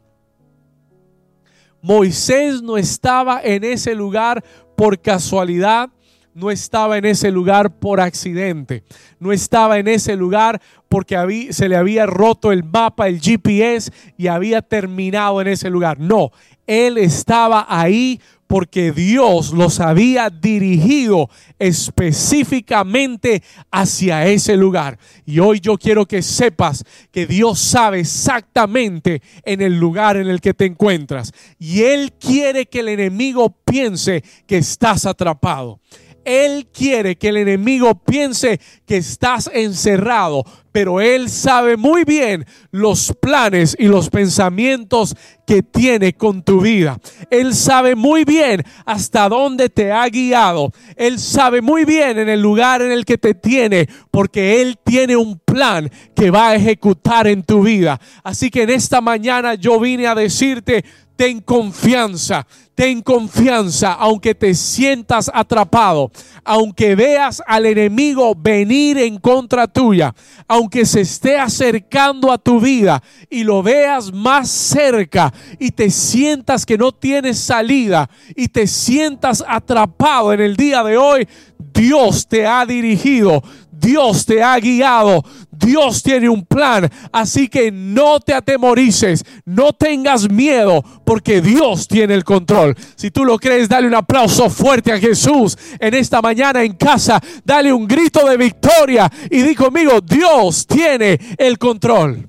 Moisés 1.83 2.63
no 2.63 2.77
estaba 2.77 3.41
en 3.43 3.65
ese 3.65 3.95
lugar 3.95 4.43
por 4.77 5.01
casualidad, 5.01 5.91
no 6.37 6.51
estaba 6.51 6.99
en 6.99 7.07
ese 7.07 7.31
lugar 7.31 7.79
por 7.79 7.99
accidente, 7.99 8.85
no 9.19 9.33
estaba 9.33 9.79
en 9.79 9.89
ese 9.89 10.17
lugar 10.17 10.61
porque 10.87 11.49
se 11.51 11.67
le 11.67 11.77
había 11.77 12.05
roto 12.05 12.53
el 12.53 12.63
mapa, 12.63 13.09
el 13.09 13.21
GPS 13.21 13.91
y 14.19 14.27
había 14.27 14.61
terminado 14.61 15.41
en 15.41 15.49
ese 15.49 15.71
lugar. 15.71 15.99
No, 15.99 16.33
él 16.67 16.99
estaba 16.99 17.65
ahí 17.67 18.21
porque 18.47 18.93
Dios 18.93 19.53
los 19.53 19.81
había 19.81 20.29
dirigido 20.29 21.31
específicamente 21.59 23.43
hacia 23.71 24.27
ese 24.27 24.59
lugar. 24.59 24.99
Y 25.25 25.39
hoy 25.39 25.59
yo 25.61 25.79
quiero 25.79 26.05
que 26.05 26.21
sepas 26.21 26.85
que 27.11 27.27
Dios 27.27 27.59
sabe 27.59 28.01
exactamente 28.01 29.23
en 29.43 29.63
el 29.63 29.79
lugar 29.79 30.19
en 30.19 30.29
el 30.29 30.43
que 30.43 30.53
te 30.53 30.67
encuentras. 30.67 31.33
Y 31.59 31.83
Él 31.83 32.13
quiere 32.13 32.67
que 32.67 32.81
el 32.81 32.91
enemigo 32.91 33.57
piense 33.65 34.23
que 34.47 34.59
estás 34.59 35.07
atrapado. 35.07 35.81
Él 36.27 36.67
quiere 36.73 37.17
que 37.17 37.29
el 37.29 37.37
enemigo 37.37 37.95
piense 37.95 38.61
que 38.85 38.97
estás 38.97 39.49
encerrado, 39.55 40.45
pero 40.73 41.01
Él 41.01 41.31
sabe 41.31 41.77
muy 41.77 42.03
bien 42.03 42.45
los 42.73 43.15
planes 43.21 43.77
y 43.79 43.87
los 43.87 44.11
pensamientos 44.11 45.15
que 45.47 45.63
tiene 45.63 46.15
con 46.15 46.43
tu 46.43 46.61
vida. 46.61 46.99
Él 47.31 47.55
sabe 47.55 47.95
muy 47.95 48.25
bien 48.25 48.65
hasta 48.85 49.29
dónde 49.29 49.69
te 49.69 49.93
ha 49.93 50.09
guiado. 50.09 50.73
Él 50.97 51.21
sabe 51.21 51.63
muy 51.63 51.85
bien 51.85 52.19
en 52.19 52.29
el 52.29 52.43
lugar 52.43 52.83
en 52.83 52.91
el 52.91 53.05
que 53.05 53.19
te 53.19 53.35
tiene, 53.35 53.89
porque 54.11 54.61
Él 54.61 54.79
tiene 54.85 55.17
un 55.17 55.39
plan 55.39 55.89
que 56.15 56.33
va 56.33 56.49
a 56.49 56.57
ejecutar 56.57 57.29
en 57.29 57.45
tu 57.45 57.63
vida. 57.63 58.01
Así 58.25 58.51
que 58.51 58.65
en 58.65 58.71
esta 58.71 59.01
mañana 59.01 59.55
yo 59.55 59.79
vine 59.79 60.09
a 60.09 60.15
decirte, 60.17 60.85
ten 61.17 61.41
confianza, 61.41 62.47
ten 62.75 63.01
confianza, 63.01 63.95
aunque 63.95 64.35
te 64.35 64.55
sientas 64.55 65.31
atrapado, 65.33 66.13
aunque 66.45 66.95
veas 66.95 67.43
al 67.47 67.65
enemigo 67.65 68.35
venir 68.37 68.99
en 68.99 69.19
contra 69.19 69.67
tuya, 69.67 70.15
aunque 70.47 70.85
se 70.85 71.01
esté 71.01 71.39
acercando 71.39 72.31
a 72.31 72.39
tu 72.39 72.61
vida 72.61 73.03
y 73.31 73.45
lo 73.45 73.63
veas 73.63 74.13
más 74.13 74.51
cerca 74.51 75.33
y 75.59 75.71
te 75.71 75.91
sientas 75.91 76.67
que 76.67 76.77
no 76.77 76.93
tienes 76.93 77.39
salida 77.39 78.11
y 78.37 78.49
te 78.49 78.67
sientas 78.67 79.43
atrapado 79.49 80.35
en 80.35 80.43
el 80.43 80.55
día 80.55 80.85
de 80.85 80.99
hoy, 80.99 81.27
Dios 81.73 82.27
te 82.29 82.47
ha 82.47 82.67
dirigido, 82.67 83.43
Dios 83.79 84.25
te 84.25 84.43
ha 84.43 84.59
guiado, 84.59 85.23
Dios 85.51 86.03
tiene 86.03 86.29
un 86.29 86.45
plan, 86.45 86.91
así 87.13 87.49
que 87.49 87.71
no 87.71 88.21
te 88.21 88.33
atemorices, 88.33 89.25
no 89.45 89.73
tengas 89.73 90.31
miedo, 90.31 90.83
porque 91.05 91.41
Dios 91.41 91.87
tiene 91.87 92.15
el 92.15 92.25
control. 92.25 92.75
Si 92.97 93.11
tú 93.11 93.25
lo 93.25 93.39
crees, 93.39 93.69
dale 93.69 93.87
un 93.87 93.95
aplauso 93.95 94.49
fuerte 94.49 94.93
a 94.93 94.99
Jesús 94.99 95.57
en 95.79 95.95
esta 95.95 96.23
mañana 96.23 96.63
en 96.63 96.73
casa, 96.73 97.21
dale 97.45 97.73
un 97.73 97.87
grito 97.87 98.27
de 98.27 98.37
victoria 98.37 99.11
y 99.31 99.43
di 99.43 99.55
conmigo, 99.55 100.01
Dios 100.01 100.67
tiene 100.67 101.19
el 101.37 101.59
control. 101.59 102.29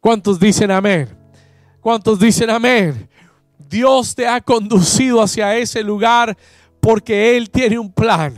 ¿Cuántos 0.00 0.40
dicen 0.40 0.70
amén? 0.70 1.08
¿Cuántos 1.80 2.18
dicen 2.18 2.50
amén? 2.50 3.08
Dios 3.70 4.14
te 4.14 4.26
ha 4.26 4.40
conducido 4.40 5.22
hacia 5.22 5.56
ese 5.56 5.82
lugar 5.82 6.36
porque 6.80 7.36
Él 7.36 7.50
tiene 7.50 7.78
un 7.78 7.92
plan 7.92 8.34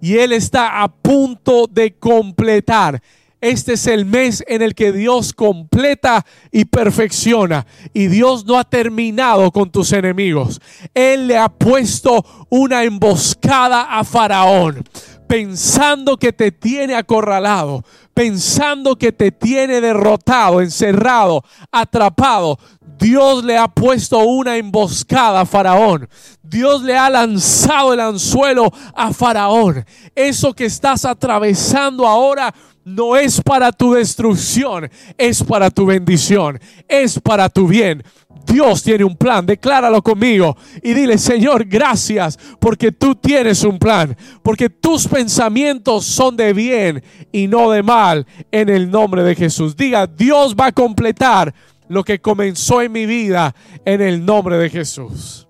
y 0.00 0.16
Él 0.16 0.32
está 0.32 0.82
a 0.82 0.88
punto 0.88 1.66
de 1.66 1.94
completar. 1.94 3.00
Este 3.40 3.72
es 3.72 3.86
el 3.86 4.04
mes 4.04 4.44
en 4.46 4.60
el 4.60 4.74
que 4.74 4.92
Dios 4.92 5.32
completa 5.32 6.26
y 6.50 6.66
perfecciona. 6.66 7.66
Y 7.94 8.08
Dios 8.08 8.44
no 8.44 8.58
ha 8.58 8.64
terminado 8.64 9.50
con 9.50 9.70
tus 9.70 9.92
enemigos. 9.92 10.60
Él 10.92 11.26
le 11.26 11.38
ha 11.38 11.48
puesto 11.48 12.22
una 12.50 12.84
emboscada 12.84 13.98
a 13.98 14.04
Faraón 14.04 14.84
pensando 15.30 16.16
que 16.16 16.32
te 16.32 16.50
tiene 16.50 16.96
acorralado, 16.96 17.84
pensando 18.12 18.96
que 18.96 19.12
te 19.12 19.30
tiene 19.30 19.80
derrotado, 19.80 20.60
encerrado, 20.60 21.44
atrapado. 21.70 22.58
Dios 22.98 23.44
le 23.44 23.56
ha 23.56 23.68
puesto 23.68 24.18
una 24.18 24.56
emboscada 24.56 25.42
a 25.42 25.46
Faraón. 25.46 26.08
Dios 26.42 26.82
le 26.82 26.96
ha 26.98 27.08
lanzado 27.08 27.92
el 27.92 28.00
anzuelo 28.00 28.72
a 28.92 29.12
Faraón. 29.12 29.84
Eso 30.16 30.52
que 30.52 30.64
estás 30.64 31.04
atravesando 31.04 32.08
ahora 32.08 32.52
no 32.84 33.14
es 33.14 33.40
para 33.40 33.70
tu 33.70 33.92
destrucción, 33.92 34.90
es 35.16 35.44
para 35.44 35.70
tu 35.70 35.86
bendición, 35.86 36.58
es 36.88 37.20
para 37.20 37.48
tu 37.48 37.68
bien. 37.68 38.02
Dios 38.50 38.82
tiene 38.82 39.04
un 39.04 39.16
plan, 39.16 39.46
decláralo 39.46 40.02
conmigo 40.02 40.56
y 40.82 40.92
dile, 40.92 41.18
Señor, 41.18 41.64
gracias 41.64 42.38
porque 42.58 42.90
tú 42.90 43.14
tienes 43.14 43.62
un 43.64 43.78
plan, 43.78 44.16
porque 44.42 44.68
tus 44.68 45.06
pensamientos 45.06 46.04
son 46.04 46.36
de 46.36 46.52
bien 46.52 47.02
y 47.30 47.46
no 47.46 47.70
de 47.70 47.82
mal 47.82 48.26
en 48.50 48.68
el 48.68 48.90
nombre 48.90 49.22
de 49.22 49.34
Jesús. 49.34 49.76
Diga, 49.76 50.06
Dios 50.06 50.56
va 50.58 50.66
a 50.66 50.72
completar 50.72 51.54
lo 51.88 52.02
que 52.02 52.20
comenzó 52.20 52.82
en 52.82 52.92
mi 52.92 53.06
vida 53.06 53.54
en 53.84 54.00
el 54.00 54.24
nombre 54.24 54.56
de 54.58 54.68
Jesús. 54.68 55.46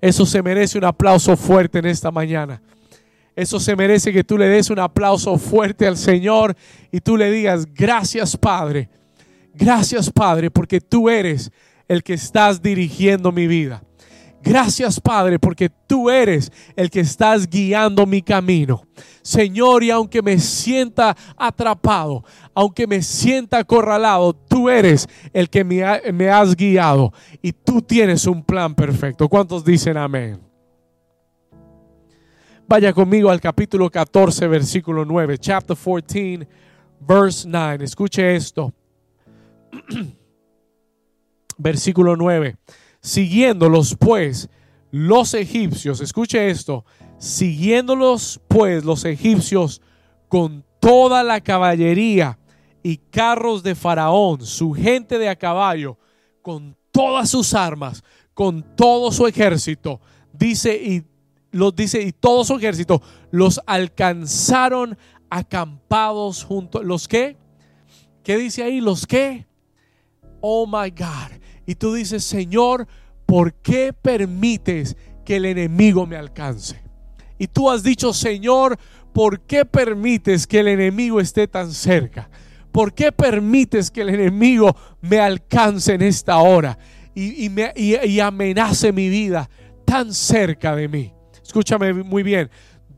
Eso 0.00 0.24
se 0.26 0.42
merece 0.42 0.78
un 0.78 0.84
aplauso 0.84 1.36
fuerte 1.36 1.78
en 1.78 1.86
esta 1.86 2.10
mañana. 2.10 2.62
Eso 3.36 3.60
se 3.60 3.76
merece 3.76 4.12
que 4.12 4.24
tú 4.24 4.36
le 4.36 4.46
des 4.46 4.70
un 4.70 4.78
aplauso 4.78 5.38
fuerte 5.38 5.86
al 5.86 5.96
Señor 5.96 6.56
y 6.90 7.00
tú 7.00 7.16
le 7.16 7.30
digas, 7.30 7.66
gracias 7.72 8.36
Padre 8.36 8.88
Gracias 9.60 10.10
Padre 10.10 10.50
porque 10.50 10.80
tú 10.80 11.10
eres 11.10 11.52
el 11.86 12.02
que 12.02 12.14
estás 12.14 12.62
dirigiendo 12.62 13.30
mi 13.30 13.46
vida. 13.46 13.82
Gracias 14.42 14.98
Padre 14.98 15.38
porque 15.38 15.68
tú 15.68 16.08
eres 16.08 16.50
el 16.76 16.88
que 16.88 17.00
estás 17.00 17.46
guiando 17.46 18.06
mi 18.06 18.22
camino. 18.22 18.86
Señor, 19.20 19.84
y 19.84 19.90
aunque 19.90 20.22
me 20.22 20.38
sienta 20.38 21.14
atrapado, 21.36 22.24
aunque 22.54 22.86
me 22.86 23.02
sienta 23.02 23.58
acorralado, 23.58 24.32
tú 24.32 24.70
eres 24.70 25.06
el 25.34 25.50
que 25.50 25.62
me, 25.62 25.82
me 26.10 26.30
has 26.30 26.56
guiado 26.56 27.12
y 27.42 27.52
tú 27.52 27.82
tienes 27.82 28.26
un 28.26 28.42
plan 28.42 28.74
perfecto. 28.74 29.28
¿Cuántos 29.28 29.62
dicen 29.62 29.98
amén? 29.98 30.40
Vaya 32.66 32.94
conmigo 32.94 33.28
al 33.28 33.42
capítulo 33.42 33.90
14, 33.90 34.48
versículo 34.48 35.04
9. 35.04 35.36
Chapter 35.36 35.76
14, 35.76 36.48
verse 37.06 37.46
9. 37.46 37.84
Escuche 37.84 38.34
esto. 38.34 38.72
Versículo 41.58 42.16
9. 42.16 42.56
Siguiéndolos 43.00 43.96
pues 43.98 44.48
los 44.90 45.34
egipcios, 45.34 46.00
escuche 46.00 46.50
esto, 46.50 46.84
siguiéndolos 47.18 48.40
pues 48.48 48.84
los 48.84 49.04
egipcios 49.04 49.80
con 50.28 50.64
toda 50.80 51.22
la 51.22 51.40
caballería 51.40 52.38
y 52.82 52.96
carros 52.96 53.62
de 53.62 53.74
Faraón, 53.74 54.44
su 54.44 54.72
gente 54.72 55.18
de 55.18 55.28
a 55.28 55.36
caballo, 55.36 55.98
con 56.42 56.76
todas 56.90 57.30
sus 57.30 57.54
armas, 57.54 58.02
con 58.34 58.62
todo 58.74 59.12
su 59.12 59.26
ejército, 59.26 60.00
dice 60.32 60.74
y 60.74 61.04
los 61.52 61.74
dice 61.74 62.00
y 62.02 62.12
todo 62.12 62.44
su 62.44 62.56
ejército 62.56 63.02
los 63.30 63.60
alcanzaron 63.66 64.96
acampados 65.28 66.44
junto 66.44 66.82
los 66.82 67.08
que 67.08 67.36
¿Qué 68.22 68.36
dice 68.36 68.62
ahí? 68.62 68.80
Los 68.80 69.06
que 69.06 69.46
oh 70.40 70.66
my 70.66 70.90
God. 70.90 71.32
Y 71.66 71.74
tú 71.74 71.94
dices, 71.94 72.24
Señor, 72.24 72.86
¿por 73.26 73.54
qué 73.54 73.92
permites 73.92 74.96
que 75.24 75.36
el 75.36 75.44
enemigo 75.44 76.06
me 76.06 76.16
alcance? 76.16 76.80
Y 77.38 77.46
tú 77.46 77.70
has 77.70 77.82
dicho, 77.82 78.12
Señor, 78.12 78.78
¿por 79.12 79.40
qué 79.40 79.64
permites 79.64 80.46
que 80.46 80.60
el 80.60 80.68
enemigo 80.68 81.20
esté 81.20 81.48
tan 81.48 81.72
cerca? 81.72 82.28
¿Por 82.72 82.92
qué 82.92 83.12
permites 83.12 83.90
que 83.90 84.02
el 84.02 84.10
enemigo 84.10 84.76
me 85.00 85.18
alcance 85.18 85.94
en 85.94 86.02
esta 86.02 86.38
hora 86.38 86.78
y, 87.14 87.50
y 87.76 88.20
amenace 88.20 88.92
mi 88.92 89.08
vida 89.08 89.48
tan 89.84 90.12
cerca 90.14 90.76
de 90.76 90.88
mí? 90.88 91.12
Escúchame 91.42 91.92
muy 91.92 92.22
bien. 92.22 92.50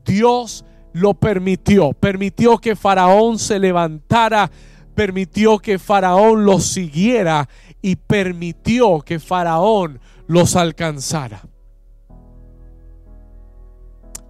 Dios 0.05 0.63
lo 0.93 1.13
permitió. 1.15 1.93
Permitió 1.93 2.57
que 2.57 2.75
Faraón 2.75 3.39
se 3.39 3.59
levantara 3.59 4.49
permitió 4.93 5.59
que 5.59 5.79
Faraón 5.79 6.45
los 6.45 6.65
siguiera 6.65 7.49
y 7.81 7.95
permitió 7.95 8.99
que 9.01 9.19
Faraón 9.19 9.99
los 10.27 10.55
alcanzara. 10.55 11.41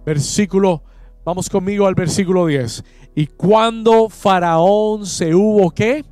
Versículo, 0.04 0.82
vamos 1.24 1.48
conmigo 1.48 1.86
al 1.86 1.94
versículo 1.94 2.46
10. 2.46 2.84
Y 3.14 3.26
cuando 3.28 4.08
Faraón 4.08 5.06
se 5.06 5.34
hubo 5.34 5.70
que 5.70 6.04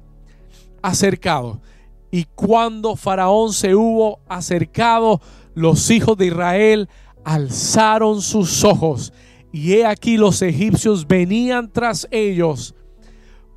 acercado, 0.80 1.60
y 2.10 2.24
cuando 2.34 2.96
Faraón 2.96 3.52
se 3.52 3.74
hubo 3.74 4.20
acercado, 4.28 5.20
los 5.54 5.90
hijos 5.90 6.16
de 6.16 6.26
Israel 6.26 6.88
alzaron 7.24 8.22
sus 8.22 8.64
ojos, 8.64 9.12
y 9.52 9.74
he 9.74 9.86
aquí 9.86 10.16
los 10.16 10.40
egipcios 10.42 11.06
venían 11.06 11.70
tras 11.70 12.08
ellos 12.10 12.74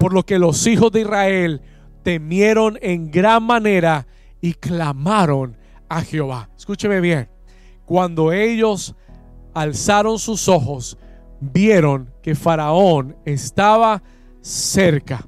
por 0.05 0.13
lo 0.13 0.23
que 0.23 0.37
los 0.37 0.67
hijos 0.67 0.91
de 0.91 1.01
Israel 1.01 1.61
temieron 2.03 2.77
en 2.83 3.09
gran 3.09 3.41
manera 3.41 4.05
y 4.39 4.53
clamaron 4.53 5.57
a 5.89 6.03
Jehová. 6.03 6.51
Escúcheme 6.55 7.01
bien. 7.01 7.27
Cuando 7.85 8.31
ellos 8.31 8.93
alzaron 9.55 10.19
sus 10.19 10.47
ojos, 10.47 10.95
vieron 11.39 12.13
que 12.21 12.35
Faraón 12.35 13.15
estaba 13.25 14.03
cerca 14.41 15.27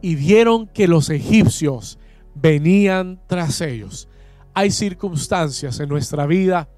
y 0.00 0.14
vieron 0.14 0.68
que 0.68 0.86
los 0.86 1.10
egipcios 1.10 1.98
venían 2.36 3.20
tras 3.26 3.60
ellos. 3.62 4.08
Hay 4.54 4.70
circunstancias 4.70 5.80
en 5.80 5.88
nuestra 5.88 6.24
vida, 6.24 6.68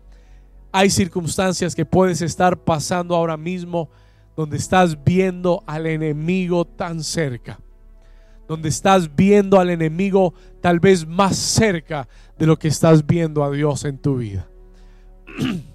hay 0.73 0.89
circunstancias 0.89 1.75
que 1.75 1.85
puedes 1.85 2.23
estar 2.23 2.65
pasando 2.65 3.15
ahora 3.15 3.37
mismo 3.37 3.91
donde 4.37 4.57
estás 4.57 5.03
viendo 5.05 5.63
al 5.67 5.87
enemigo 5.87 6.65
tan 6.65 7.03
cerca, 7.03 7.61
donde 8.49 8.69
estás 8.69 9.15
viendo 9.15 9.61
al 9.61 9.71
enemigo 9.71 10.35
tal 10.61 10.81
vez 10.81 11.07
más 11.07 11.37
cerca 11.37 12.09
de 12.39 12.47
lo 12.47 12.59
que 12.59 12.69
estás 12.69 13.07
viendo 13.07 13.45
a 13.45 13.51
Dios 13.51 13.85
en 13.85 13.99
tu 13.99 14.17
vida. 14.19 14.49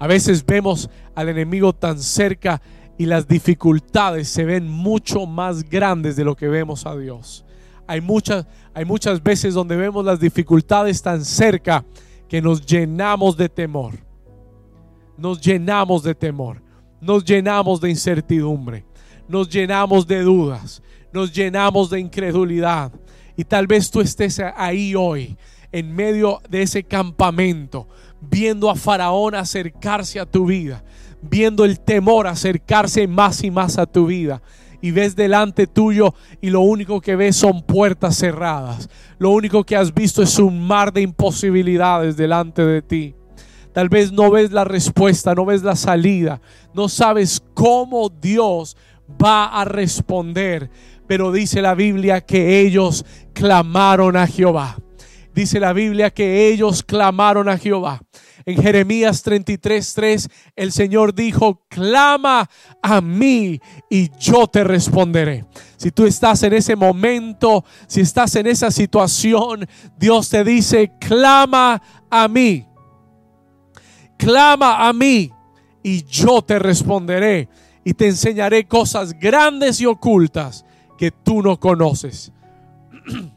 A 0.00 0.06
veces 0.06 0.46
vemos 0.46 0.88
al 1.16 1.28
enemigo 1.28 1.72
tan 1.72 1.98
cerca 1.98 2.62
y 2.96 3.06
las 3.06 3.26
dificultades 3.26 4.28
se 4.28 4.44
ven 4.44 4.68
mucho 4.68 5.26
más 5.26 5.68
grandes 5.68 6.14
de 6.14 6.22
lo 6.24 6.36
que 6.36 6.46
vemos 6.46 6.86
a 6.86 6.96
Dios. 6.96 7.44
Hay 7.84 8.00
muchas, 8.00 8.46
hay 8.74 8.84
muchas 8.84 9.20
veces 9.20 9.54
donde 9.54 9.74
vemos 9.74 10.04
las 10.04 10.20
dificultades 10.20 11.02
tan 11.02 11.24
cerca 11.24 11.84
que 12.28 12.40
nos 12.40 12.64
llenamos 12.64 13.36
de 13.36 13.48
temor. 13.48 13.94
Nos 15.16 15.40
llenamos 15.40 16.04
de 16.04 16.14
temor 16.14 16.62
nos 17.00 17.24
llenamos 17.24 17.80
de 17.80 17.90
incertidumbre, 17.90 18.84
nos 19.28 19.48
llenamos 19.48 20.06
de 20.06 20.22
dudas, 20.22 20.82
nos 21.12 21.32
llenamos 21.32 21.90
de 21.90 22.00
incredulidad. 22.00 22.92
Y 23.36 23.44
tal 23.44 23.66
vez 23.66 23.90
tú 23.90 24.00
estés 24.00 24.40
ahí 24.56 24.94
hoy, 24.94 25.36
en 25.70 25.94
medio 25.94 26.40
de 26.48 26.62
ese 26.62 26.82
campamento, 26.82 27.86
viendo 28.20 28.70
a 28.70 28.74
Faraón 28.74 29.34
acercarse 29.34 30.18
a 30.18 30.26
tu 30.26 30.46
vida, 30.46 30.82
viendo 31.22 31.64
el 31.64 31.78
temor 31.78 32.26
acercarse 32.26 33.06
más 33.06 33.44
y 33.44 33.50
más 33.50 33.78
a 33.78 33.86
tu 33.86 34.06
vida. 34.06 34.42
Y 34.80 34.92
ves 34.92 35.16
delante 35.16 35.66
tuyo 35.66 36.14
y 36.40 36.50
lo 36.50 36.60
único 36.60 37.00
que 37.00 37.16
ves 37.16 37.36
son 37.36 37.62
puertas 37.62 38.16
cerradas. 38.16 38.88
Lo 39.18 39.30
único 39.30 39.64
que 39.64 39.76
has 39.76 39.92
visto 39.92 40.22
es 40.22 40.38
un 40.38 40.64
mar 40.64 40.92
de 40.92 41.02
imposibilidades 41.02 42.16
delante 42.16 42.64
de 42.64 42.82
ti. 42.82 43.14
Tal 43.78 43.88
vez 43.88 44.10
no 44.10 44.28
ves 44.32 44.50
la 44.50 44.64
respuesta, 44.64 45.36
no 45.36 45.44
ves 45.44 45.62
la 45.62 45.76
salida, 45.76 46.40
no 46.74 46.88
sabes 46.88 47.40
cómo 47.54 48.08
Dios 48.08 48.76
va 49.22 49.44
a 49.44 49.64
responder. 49.64 50.68
Pero 51.06 51.30
dice 51.30 51.62
la 51.62 51.76
Biblia 51.76 52.20
que 52.20 52.58
ellos 52.58 53.06
clamaron 53.32 54.16
a 54.16 54.26
Jehová. 54.26 54.76
Dice 55.32 55.60
la 55.60 55.72
Biblia 55.72 56.10
que 56.10 56.48
ellos 56.48 56.82
clamaron 56.82 57.48
a 57.48 57.56
Jehová. 57.56 58.02
En 58.44 58.60
Jeremías 58.60 59.22
33:3 59.24 60.28
el 60.56 60.72
Señor 60.72 61.14
dijo, 61.14 61.64
clama 61.68 62.50
a 62.82 63.00
mí 63.00 63.60
y 63.88 64.10
yo 64.18 64.48
te 64.48 64.64
responderé. 64.64 65.44
Si 65.76 65.92
tú 65.92 66.04
estás 66.04 66.42
en 66.42 66.54
ese 66.54 66.74
momento, 66.74 67.64
si 67.86 68.00
estás 68.00 68.34
en 68.34 68.48
esa 68.48 68.72
situación, 68.72 69.68
Dios 69.96 70.30
te 70.30 70.42
dice, 70.42 70.90
clama 70.98 71.80
a 72.10 72.26
mí 72.26 72.67
clama 74.18 74.86
a 74.86 74.92
mí 74.92 75.32
y 75.82 76.04
yo 76.04 76.42
te 76.42 76.58
responderé 76.58 77.48
y 77.84 77.94
te 77.94 78.08
enseñaré 78.08 78.66
cosas 78.66 79.18
grandes 79.18 79.80
y 79.80 79.86
ocultas 79.86 80.66
que 80.98 81.10
tú 81.10 81.40
no 81.40 81.58
conoces. 81.58 82.32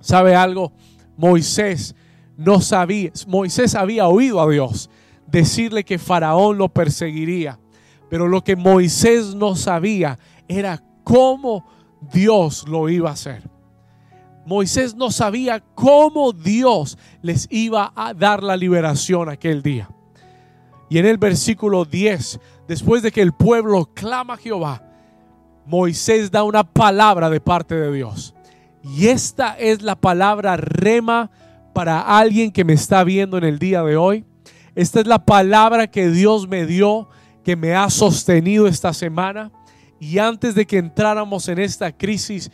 ¿Sabe 0.00 0.34
algo? 0.34 0.72
Moisés 1.16 1.94
no 2.36 2.60
sabía, 2.60 3.12
Moisés 3.28 3.74
había 3.74 4.08
oído 4.08 4.40
a 4.40 4.50
Dios 4.50 4.90
decirle 5.26 5.84
que 5.84 5.98
Faraón 5.98 6.56
lo 6.56 6.70
perseguiría, 6.70 7.60
pero 8.08 8.26
lo 8.26 8.42
que 8.42 8.56
Moisés 8.56 9.34
no 9.34 9.54
sabía 9.54 10.18
era 10.48 10.82
cómo 11.04 11.64
Dios 12.12 12.66
lo 12.66 12.88
iba 12.88 13.10
a 13.10 13.12
hacer. 13.12 13.42
Moisés 14.46 14.94
no 14.94 15.10
sabía 15.10 15.60
cómo 15.74 16.32
Dios 16.32 16.98
les 17.22 17.46
iba 17.50 17.92
a 17.94 18.14
dar 18.14 18.42
la 18.42 18.56
liberación 18.56 19.28
aquel 19.28 19.62
día. 19.62 19.88
Y 20.88 20.98
en 20.98 21.06
el 21.06 21.18
versículo 21.18 21.84
10, 21.84 22.40
después 22.66 23.02
de 23.02 23.12
que 23.12 23.22
el 23.22 23.32
pueblo 23.32 23.90
clama 23.94 24.34
a 24.34 24.38
Jehová, 24.38 24.82
Moisés 25.66 26.30
da 26.30 26.42
una 26.42 26.64
palabra 26.64 27.30
de 27.30 27.40
parte 27.40 27.76
de 27.76 27.92
Dios. 27.92 28.34
Y 28.82 29.06
esta 29.06 29.56
es 29.58 29.82
la 29.82 29.94
palabra 29.94 30.56
rema 30.56 31.30
para 31.72 32.00
alguien 32.00 32.50
que 32.50 32.64
me 32.64 32.72
está 32.72 33.04
viendo 33.04 33.38
en 33.38 33.44
el 33.44 33.58
día 33.58 33.82
de 33.82 33.96
hoy. 33.96 34.24
Esta 34.74 35.00
es 35.00 35.06
la 35.06 35.24
palabra 35.24 35.86
que 35.88 36.08
Dios 36.08 36.48
me 36.48 36.66
dio, 36.66 37.08
que 37.44 37.56
me 37.56 37.74
ha 37.74 37.88
sostenido 37.90 38.66
esta 38.66 38.92
semana. 38.92 39.52
Y 40.00 40.18
antes 40.18 40.54
de 40.54 40.66
que 40.66 40.78
entráramos 40.78 41.48
en 41.48 41.58
esta 41.58 41.92
crisis, 41.92 42.50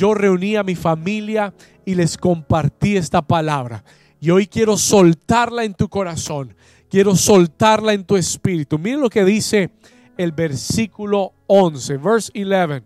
yo 0.00 0.14
reuní 0.14 0.56
a 0.56 0.62
mi 0.62 0.74
familia 0.74 1.52
y 1.84 1.94
les 1.94 2.16
compartí 2.16 2.96
esta 2.96 3.20
palabra. 3.20 3.84
Y 4.18 4.30
hoy 4.30 4.46
quiero 4.46 4.78
soltarla 4.78 5.64
en 5.64 5.74
tu 5.74 5.90
corazón. 5.90 6.54
Quiero 6.88 7.14
soltarla 7.14 7.92
en 7.92 8.04
tu 8.04 8.16
espíritu. 8.16 8.78
Miren 8.78 9.02
lo 9.02 9.10
que 9.10 9.26
dice 9.26 9.70
el 10.16 10.32
versículo 10.32 11.34
11, 11.48 11.98
verse 11.98 12.32
11. 12.34 12.82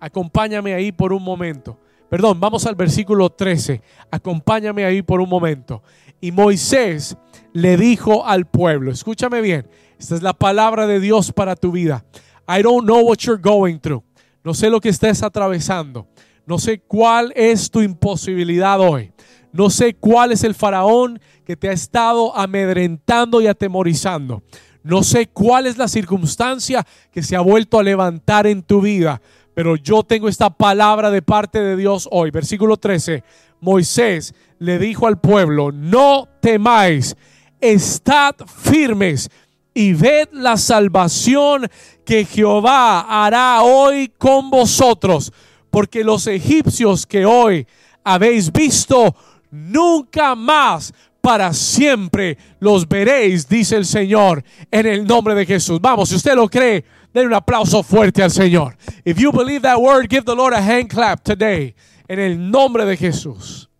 Acompáñame 0.00 0.74
ahí 0.74 0.90
por 0.90 1.12
un 1.12 1.22
momento. 1.22 1.78
Perdón, 2.10 2.40
vamos 2.40 2.66
al 2.66 2.74
versículo 2.74 3.30
13. 3.30 3.80
Acompáñame 4.10 4.84
ahí 4.84 5.02
por 5.02 5.20
un 5.20 5.28
momento. 5.28 5.84
Y 6.20 6.32
Moisés 6.32 7.16
le 7.52 7.76
dijo 7.76 8.26
al 8.26 8.46
pueblo, 8.46 8.90
escúchame 8.90 9.40
bien, 9.40 9.68
esta 10.00 10.16
es 10.16 10.22
la 10.22 10.32
palabra 10.32 10.88
de 10.88 10.98
Dios 10.98 11.30
para 11.30 11.54
tu 11.54 11.70
vida. 11.70 12.04
I 12.48 12.60
don't 12.62 12.84
know 12.84 13.02
what 13.02 13.18
you're 13.18 13.40
going 13.40 13.78
through. 13.78 14.02
No 14.44 14.54
sé 14.54 14.70
lo 14.70 14.80
que 14.80 14.88
estés 14.88 15.22
atravesando. 15.22 16.06
No 16.46 16.58
sé 16.58 16.80
cuál 16.80 17.32
es 17.36 17.70
tu 17.70 17.80
imposibilidad 17.80 18.80
hoy. 18.80 19.12
No 19.52 19.70
sé 19.70 19.94
cuál 19.94 20.32
es 20.32 20.44
el 20.44 20.54
faraón 20.54 21.20
que 21.44 21.56
te 21.56 21.68
ha 21.68 21.72
estado 21.72 22.36
amedrentando 22.36 23.40
y 23.40 23.46
atemorizando. 23.46 24.42
No 24.82 25.02
sé 25.02 25.28
cuál 25.28 25.66
es 25.66 25.76
la 25.76 25.88
circunstancia 25.88 26.84
que 27.10 27.22
se 27.22 27.36
ha 27.36 27.40
vuelto 27.40 27.78
a 27.78 27.82
levantar 27.82 28.46
en 28.46 28.62
tu 28.62 28.80
vida. 28.80 29.20
Pero 29.54 29.76
yo 29.76 30.02
tengo 30.02 30.28
esta 30.28 30.50
palabra 30.50 31.10
de 31.10 31.22
parte 31.22 31.60
de 31.60 31.76
Dios 31.76 32.08
hoy. 32.10 32.30
Versículo 32.30 32.76
13. 32.76 33.22
Moisés 33.60 34.34
le 34.58 34.78
dijo 34.78 35.06
al 35.06 35.20
pueblo, 35.20 35.70
no 35.70 36.28
temáis, 36.40 37.16
estad 37.60 38.34
firmes 38.46 39.30
y 39.74 39.92
ved 39.94 40.28
la 40.32 40.56
salvación 40.56 41.68
que 42.04 42.24
Jehová 42.24 43.00
hará 43.00 43.62
hoy 43.62 44.12
con 44.18 44.50
vosotros, 44.50 45.32
porque 45.70 46.04
los 46.04 46.26
egipcios 46.26 47.06
que 47.06 47.24
hoy 47.24 47.66
habéis 48.04 48.52
visto, 48.52 49.14
nunca 49.50 50.34
más 50.34 50.92
para 51.20 51.52
siempre 51.52 52.36
los 52.58 52.86
veréis, 52.88 53.48
dice 53.48 53.76
el 53.76 53.86
Señor, 53.86 54.44
en 54.70 54.86
el 54.86 55.06
nombre 55.06 55.34
de 55.34 55.46
Jesús. 55.46 55.80
Vamos, 55.80 56.08
si 56.08 56.16
usted 56.16 56.34
lo 56.34 56.48
cree, 56.48 56.84
den 57.14 57.28
un 57.28 57.34
aplauso 57.34 57.82
fuerte 57.82 58.22
al 58.22 58.30
Señor. 58.30 58.76
If 59.04 59.18
you 59.18 59.32
believe 59.32 59.62
that 59.62 59.78
word, 59.78 60.08
give 60.10 60.24
the 60.24 60.34
Lord 60.34 60.52
a 60.52 60.60
hand 60.60 60.88
clap 60.88 61.22
today, 61.22 61.74
en 62.08 62.18
el 62.18 62.50
nombre 62.50 62.84
de 62.84 62.96
Jesús. 62.96 63.70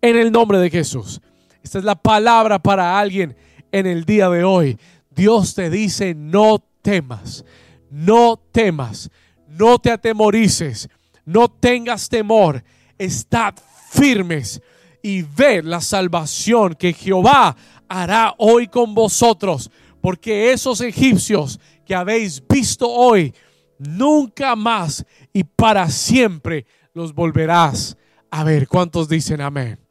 En 0.00 0.16
el 0.16 0.30
nombre 0.30 0.58
de 0.58 0.70
Jesús. 0.70 1.20
Esta 1.62 1.78
es 1.78 1.84
la 1.84 1.96
palabra 1.96 2.58
para 2.58 2.98
alguien 2.98 3.34
en 3.72 3.86
el 3.86 4.04
día 4.04 4.28
de 4.28 4.44
hoy. 4.44 4.78
Dios 5.10 5.54
te 5.54 5.70
dice, 5.70 6.14
no 6.14 6.64
temas, 6.82 7.44
no 7.90 8.40
temas, 8.52 9.10
no 9.46 9.78
te 9.78 9.90
atemorices, 9.90 10.88
no 11.24 11.48
tengas 11.48 12.08
temor, 12.08 12.62
estad 12.96 13.54
firmes 13.90 14.62
y 15.02 15.22
ved 15.22 15.64
la 15.64 15.80
salvación 15.80 16.74
que 16.74 16.92
Jehová 16.92 17.56
hará 17.88 18.34
hoy 18.38 18.68
con 18.68 18.94
vosotros, 18.94 19.70
porque 20.00 20.52
esos 20.52 20.80
egipcios 20.80 21.58
que 21.84 21.94
habéis 21.94 22.46
visto 22.46 22.88
hoy, 22.88 23.34
nunca 23.78 24.54
más 24.56 25.04
y 25.32 25.44
para 25.44 25.88
siempre 25.88 26.66
los 26.92 27.14
volverás 27.14 27.96
a 28.30 28.44
ver. 28.44 28.68
¿Cuántos 28.68 29.08
dicen 29.08 29.40
amén? 29.40 29.87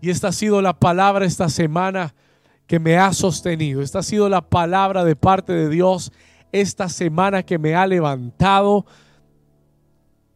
Y 0.00 0.10
esta 0.10 0.28
ha 0.28 0.32
sido 0.32 0.62
la 0.62 0.78
palabra 0.78 1.24
esta 1.24 1.48
semana 1.48 2.14
que 2.66 2.78
me 2.78 2.96
ha 2.96 3.12
sostenido. 3.12 3.82
Esta 3.82 4.00
ha 4.00 4.02
sido 4.02 4.28
la 4.28 4.42
palabra 4.42 5.04
de 5.04 5.16
parte 5.16 5.52
de 5.52 5.68
Dios 5.68 6.12
esta 6.52 6.88
semana 6.88 7.42
que 7.42 7.58
me 7.58 7.74
ha 7.74 7.86
levantado, 7.86 8.86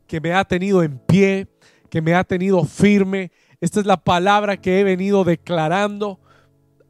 que 0.06 0.20
me 0.20 0.32
ha 0.32 0.44
tenido 0.44 0.82
en 0.82 0.98
pie, 0.98 1.48
que 1.88 2.02
me 2.02 2.14
ha 2.14 2.24
tenido 2.24 2.64
firme. 2.64 3.30
Esta 3.60 3.80
es 3.80 3.86
la 3.86 3.98
palabra 3.98 4.56
que 4.56 4.80
he 4.80 4.84
venido 4.84 5.24
declarando, 5.24 6.18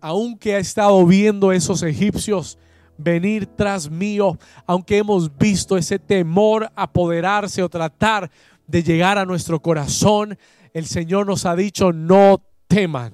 aunque 0.00 0.54
he 0.54 0.58
estado 0.58 1.04
viendo 1.04 1.52
esos 1.52 1.82
egipcios 1.82 2.58
venir 2.96 3.46
tras 3.46 3.90
mío, 3.90 4.38
aunque 4.66 4.98
hemos 4.98 5.36
visto 5.36 5.76
ese 5.76 5.98
temor 5.98 6.70
apoderarse 6.74 7.62
o 7.62 7.68
tratar 7.68 8.30
de 8.66 8.82
llegar 8.82 9.18
a 9.18 9.26
nuestro 9.26 9.60
corazón, 9.60 10.38
el 10.72 10.86
Señor 10.86 11.26
nos 11.26 11.44
ha 11.46 11.56
dicho, 11.56 11.92
no 11.92 12.42
teman, 12.72 13.12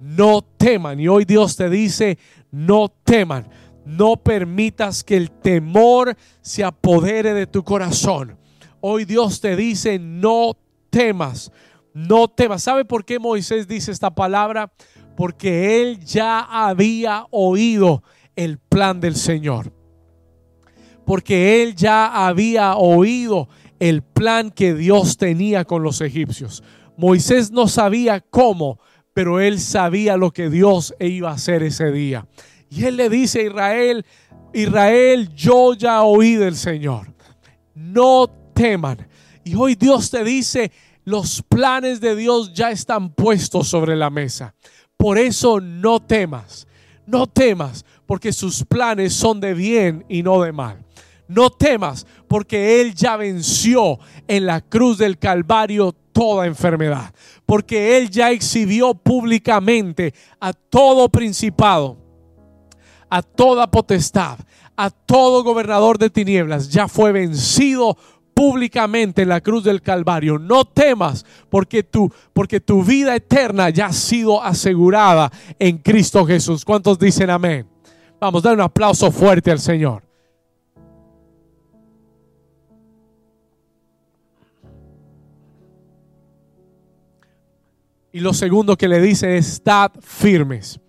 no 0.00 0.42
teman. 0.42 1.00
Y 1.00 1.08
hoy 1.08 1.24
Dios 1.24 1.56
te 1.56 1.70
dice, 1.70 2.18
no 2.50 2.88
teman. 3.04 3.48
No 3.86 4.16
permitas 4.16 5.02
que 5.02 5.16
el 5.16 5.30
temor 5.30 6.14
se 6.42 6.62
apodere 6.62 7.32
de 7.32 7.46
tu 7.46 7.64
corazón. 7.64 8.36
Hoy 8.82 9.06
Dios 9.06 9.40
te 9.40 9.56
dice, 9.56 9.98
no 9.98 10.58
temas, 10.90 11.50
no 11.94 12.28
temas. 12.28 12.62
¿Sabe 12.62 12.84
por 12.84 13.06
qué 13.06 13.18
Moisés 13.18 13.66
dice 13.66 13.90
esta 13.90 14.14
palabra? 14.14 14.70
Porque 15.16 15.80
él 15.80 16.04
ya 16.04 16.40
había 16.40 17.24
oído 17.30 18.02
el 18.36 18.58
plan 18.58 19.00
del 19.00 19.16
Señor. 19.16 19.72
Porque 21.06 21.62
él 21.62 21.74
ya 21.74 22.26
había 22.26 22.76
oído 22.76 23.48
el 23.80 24.02
plan 24.02 24.50
que 24.50 24.74
Dios 24.74 25.16
tenía 25.16 25.64
con 25.64 25.82
los 25.82 26.02
egipcios. 26.02 26.62
Moisés 26.98 27.50
no 27.50 27.68
sabía 27.68 28.20
cómo, 28.20 28.78
pero 29.18 29.40
él 29.40 29.58
sabía 29.58 30.16
lo 30.16 30.30
que 30.30 30.48
Dios 30.48 30.94
iba 31.00 31.30
a 31.30 31.34
hacer 31.34 31.64
ese 31.64 31.90
día. 31.90 32.28
Y 32.70 32.84
él 32.84 32.96
le 32.96 33.08
dice 33.08 33.40
a 33.40 33.42
Israel, 33.42 34.06
Israel, 34.54 35.34
yo 35.34 35.74
ya 35.74 36.02
oí 36.04 36.36
del 36.36 36.54
Señor. 36.54 37.12
No 37.74 38.30
teman. 38.54 39.08
Y 39.42 39.56
hoy 39.56 39.74
Dios 39.74 40.08
te 40.12 40.22
dice, 40.22 40.70
los 41.02 41.42
planes 41.42 42.00
de 42.00 42.14
Dios 42.14 42.52
ya 42.54 42.70
están 42.70 43.12
puestos 43.12 43.66
sobre 43.66 43.96
la 43.96 44.08
mesa. 44.08 44.54
Por 44.96 45.18
eso 45.18 45.60
no 45.60 45.98
temas. 45.98 46.68
No 47.04 47.26
temas, 47.26 47.84
porque 48.06 48.32
sus 48.32 48.64
planes 48.64 49.14
son 49.14 49.40
de 49.40 49.52
bien 49.52 50.04
y 50.08 50.22
no 50.22 50.40
de 50.42 50.52
mal. 50.52 50.78
No 51.26 51.50
temas, 51.50 52.06
porque 52.28 52.80
Él 52.80 52.94
ya 52.94 53.16
venció 53.16 53.98
en 54.28 54.46
la 54.46 54.60
cruz 54.60 54.96
del 54.96 55.18
Calvario 55.18 55.96
toda 56.18 56.46
enfermedad, 56.46 57.14
porque 57.46 57.96
Él 57.96 58.10
ya 58.10 58.32
exhibió 58.32 58.92
públicamente 58.92 60.12
a 60.40 60.52
todo 60.52 61.08
principado, 61.08 61.96
a 63.08 63.22
toda 63.22 63.70
potestad, 63.70 64.36
a 64.76 64.90
todo 64.90 65.44
gobernador 65.44 65.96
de 65.96 66.10
tinieblas, 66.10 66.70
ya 66.70 66.88
fue 66.88 67.12
vencido 67.12 67.96
públicamente 68.34 69.22
en 69.22 69.28
la 69.28 69.40
cruz 69.40 69.62
del 69.62 69.80
Calvario. 69.80 70.40
No 70.40 70.64
temas 70.64 71.24
porque 71.48 71.84
tu, 71.84 72.12
porque 72.32 72.58
tu 72.58 72.82
vida 72.82 73.14
eterna 73.14 73.70
ya 73.70 73.86
ha 73.86 73.92
sido 73.92 74.42
asegurada 74.42 75.30
en 75.56 75.78
Cristo 75.78 76.26
Jesús. 76.26 76.64
¿Cuántos 76.64 76.98
dicen 76.98 77.30
amén? 77.30 77.64
Vamos, 78.20 78.42
dar 78.42 78.54
un 78.54 78.62
aplauso 78.62 79.12
fuerte 79.12 79.52
al 79.52 79.60
Señor. 79.60 80.07
Y 88.12 88.20
lo 88.20 88.32
segundo 88.32 88.76
que 88.76 88.88
le 88.88 89.00
dice 89.00 89.36
es, 89.36 89.48
estad 89.48 89.92
firmes, 90.00 90.80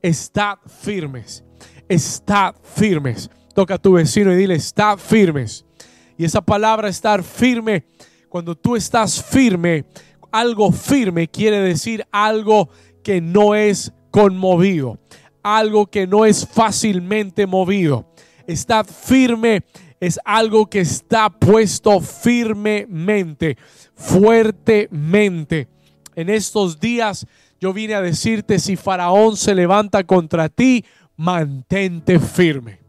estad 0.00 0.56
firmes, 0.66 1.44
estad 1.88 2.54
firmes. 2.62 3.30
Toca 3.54 3.74
a 3.74 3.78
tu 3.78 3.92
vecino 3.92 4.32
y 4.32 4.36
dile, 4.36 4.54
estad 4.54 4.96
firmes. 4.96 5.66
Y 6.16 6.24
esa 6.24 6.40
palabra 6.40 6.88
estar 6.88 7.22
firme, 7.22 7.84
cuando 8.28 8.54
tú 8.54 8.74
estás 8.74 9.22
firme, 9.22 9.84
algo 10.30 10.72
firme 10.72 11.28
quiere 11.28 11.60
decir 11.60 12.06
algo 12.10 12.70
que 13.04 13.20
no 13.20 13.54
es 13.54 13.92
conmovido, 14.10 14.98
algo 15.42 15.86
que 15.86 16.06
no 16.06 16.24
es 16.24 16.46
fácilmente 16.46 17.46
movido. 17.46 18.06
Estar 18.46 18.86
firme 18.86 19.64
es 20.00 20.18
algo 20.24 20.70
que 20.70 20.80
está 20.80 21.28
puesto 21.28 22.00
firmemente, 22.00 23.58
fuertemente. 23.94 25.68
En 26.14 26.28
estos 26.28 26.80
días 26.80 27.26
yo 27.60 27.72
vine 27.72 27.94
a 27.94 28.02
decirte, 28.02 28.58
si 28.58 28.76
Faraón 28.76 29.36
se 29.36 29.54
levanta 29.54 30.04
contra 30.04 30.48
ti, 30.48 30.84
mantente 31.16 32.18
firme. 32.18 32.82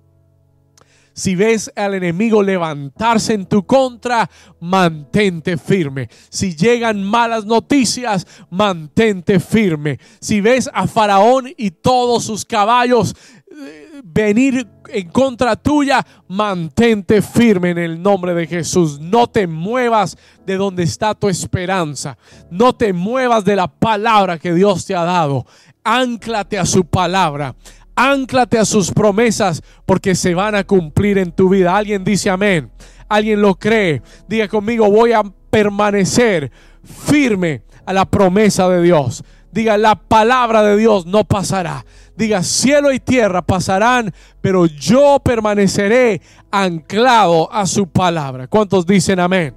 Si 1.13 1.35
ves 1.35 1.71
al 1.75 1.93
enemigo 1.93 2.41
levantarse 2.41 3.33
en 3.33 3.45
tu 3.45 3.65
contra, 3.67 4.29
mantente 4.59 5.57
firme. 5.57 6.09
Si 6.29 6.55
llegan 6.55 7.03
malas 7.03 7.45
noticias, 7.45 8.25
mantente 8.49 9.39
firme. 9.39 9.99
Si 10.19 10.41
ves 10.41 10.69
a 10.73 10.87
Faraón 10.87 11.53
y 11.55 11.69
todos 11.69 12.23
sus 12.23 12.43
caballos 12.43 13.15
eh, 13.55 13.82
venir 14.03 14.67
en 14.89 15.09
contra 15.09 15.55
tuya, 15.55 16.05
mantente 16.27 17.21
firme 17.21 17.71
en 17.71 17.77
el 17.77 18.01
nombre 18.01 18.33
de 18.33 18.45
Jesús. 18.45 18.99
No 18.99 19.27
te 19.27 19.47
muevas 19.47 20.17
de 20.45 20.57
donde 20.57 20.83
está 20.83 21.15
tu 21.15 21.29
esperanza. 21.29 22.17
No 22.51 22.73
te 22.73 22.91
muevas 22.91 23.45
de 23.45 23.55
la 23.55 23.67
palabra 23.67 24.37
que 24.37 24.53
Dios 24.53 24.85
te 24.85 24.93
ha 24.93 25.03
dado. 25.03 25.45
Anclate 25.83 26.59
a 26.59 26.65
su 26.65 26.85
palabra. 26.85 27.55
Anclate 27.95 28.59
a 28.59 28.65
sus 28.65 28.91
promesas 28.91 29.61
porque 29.85 30.15
se 30.15 30.33
van 30.33 30.55
a 30.55 30.65
cumplir 30.65 31.17
en 31.17 31.31
tu 31.31 31.49
vida. 31.49 31.75
Alguien 31.75 32.03
dice 32.03 32.29
amén. 32.29 32.69
Alguien 33.07 33.41
lo 33.41 33.55
cree. 33.55 34.01
Diga 34.27 34.47
conmigo, 34.47 34.89
voy 34.89 35.13
a 35.13 35.23
permanecer 35.49 36.51
firme 36.83 37.63
a 37.85 37.93
la 37.93 38.05
promesa 38.05 38.67
de 38.67 38.81
Dios. 38.81 39.23
Diga, 39.53 39.77
la 39.77 39.95
palabra 39.95 40.63
de 40.63 40.75
Dios 40.77 41.05
no 41.05 41.23
pasará. 41.23 41.85
Diga, 42.15 42.43
cielo 42.43 42.91
y 42.91 42.99
tierra 42.99 43.41
pasarán, 43.41 44.13
pero 44.41 44.65
yo 44.65 45.19
permaneceré 45.23 46.21
anclado 46.51 47.51
a 47.51 47.65
su 47.65 47.87
palabra. 47.87 48.47
¿Cuántos 48.47 48.85
dicen 48.85 49.19
amén? 49.19 49.55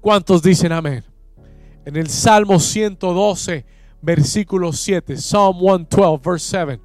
¿Cuántos 0.00 0.42
dicen 0.42 0.72
amén? 0.72 1.04
En 1.84 1.96
el 1.96 2.08
Salmo 2.08 2.58
112 2.58 3.64
versículo 4.02 4.72
7. 4.72 5.16
Psalm 5.16 5.58
112, 5.58 6.20
verse 6.22 6.48
7. 6.50 6.80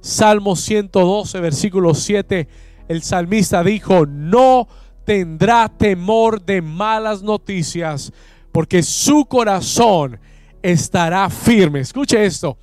Salmo 0.00 0.56
112, 0.56 1.40
versículo 1.40 1.94
7. 1.94 2.48
El 2.88 3.02
salmista 3.02 3.62
dijo, 3.62 4.06
no 4.06 4.66
tendrá 5.04 5.68
temor 5.68 6.42
de 6.42 6.60
malas 6.60 7.22
noticias, 7.22 8.12
porque 8.52 8.82
su 8.82 9.24
corazón 9.24 10.20
estará 10.62 11.28
firme. 11.30 11.80
Escuche 11.80 12.24
esto, 12.24 12.58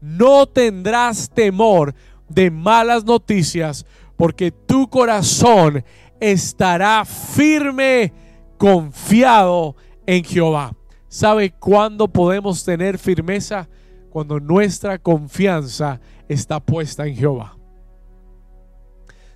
no 0.00 0.46
tendrás 0.46 1.30
temor 1.30 1.94
de 2.28 2.50
malas 2.50 3.04
noticias, 3.04 3.86
porque 4.16 4.50
tu 4.50 4.88
corazón 4.88 5.84
estará 6.20 7.04
firme, 7.04 8.12
confiado 8.58 9.76
en 10.06 10.24
Jehová. 10.24 10.74
¿Sabe 11.08 11.52
cuándo 11.52 12.08
podemos 12.08 12.64
tener 12.64 12.98
firmeza? 12.98 13.68
Cuando 14.10 14.40
nuestra 14.40 14.98
confianza 14.98 16.00
está 16.28 16.60
puesta 16.60 17.06
en 17.06 17.16
Jehová. 17.16 17.56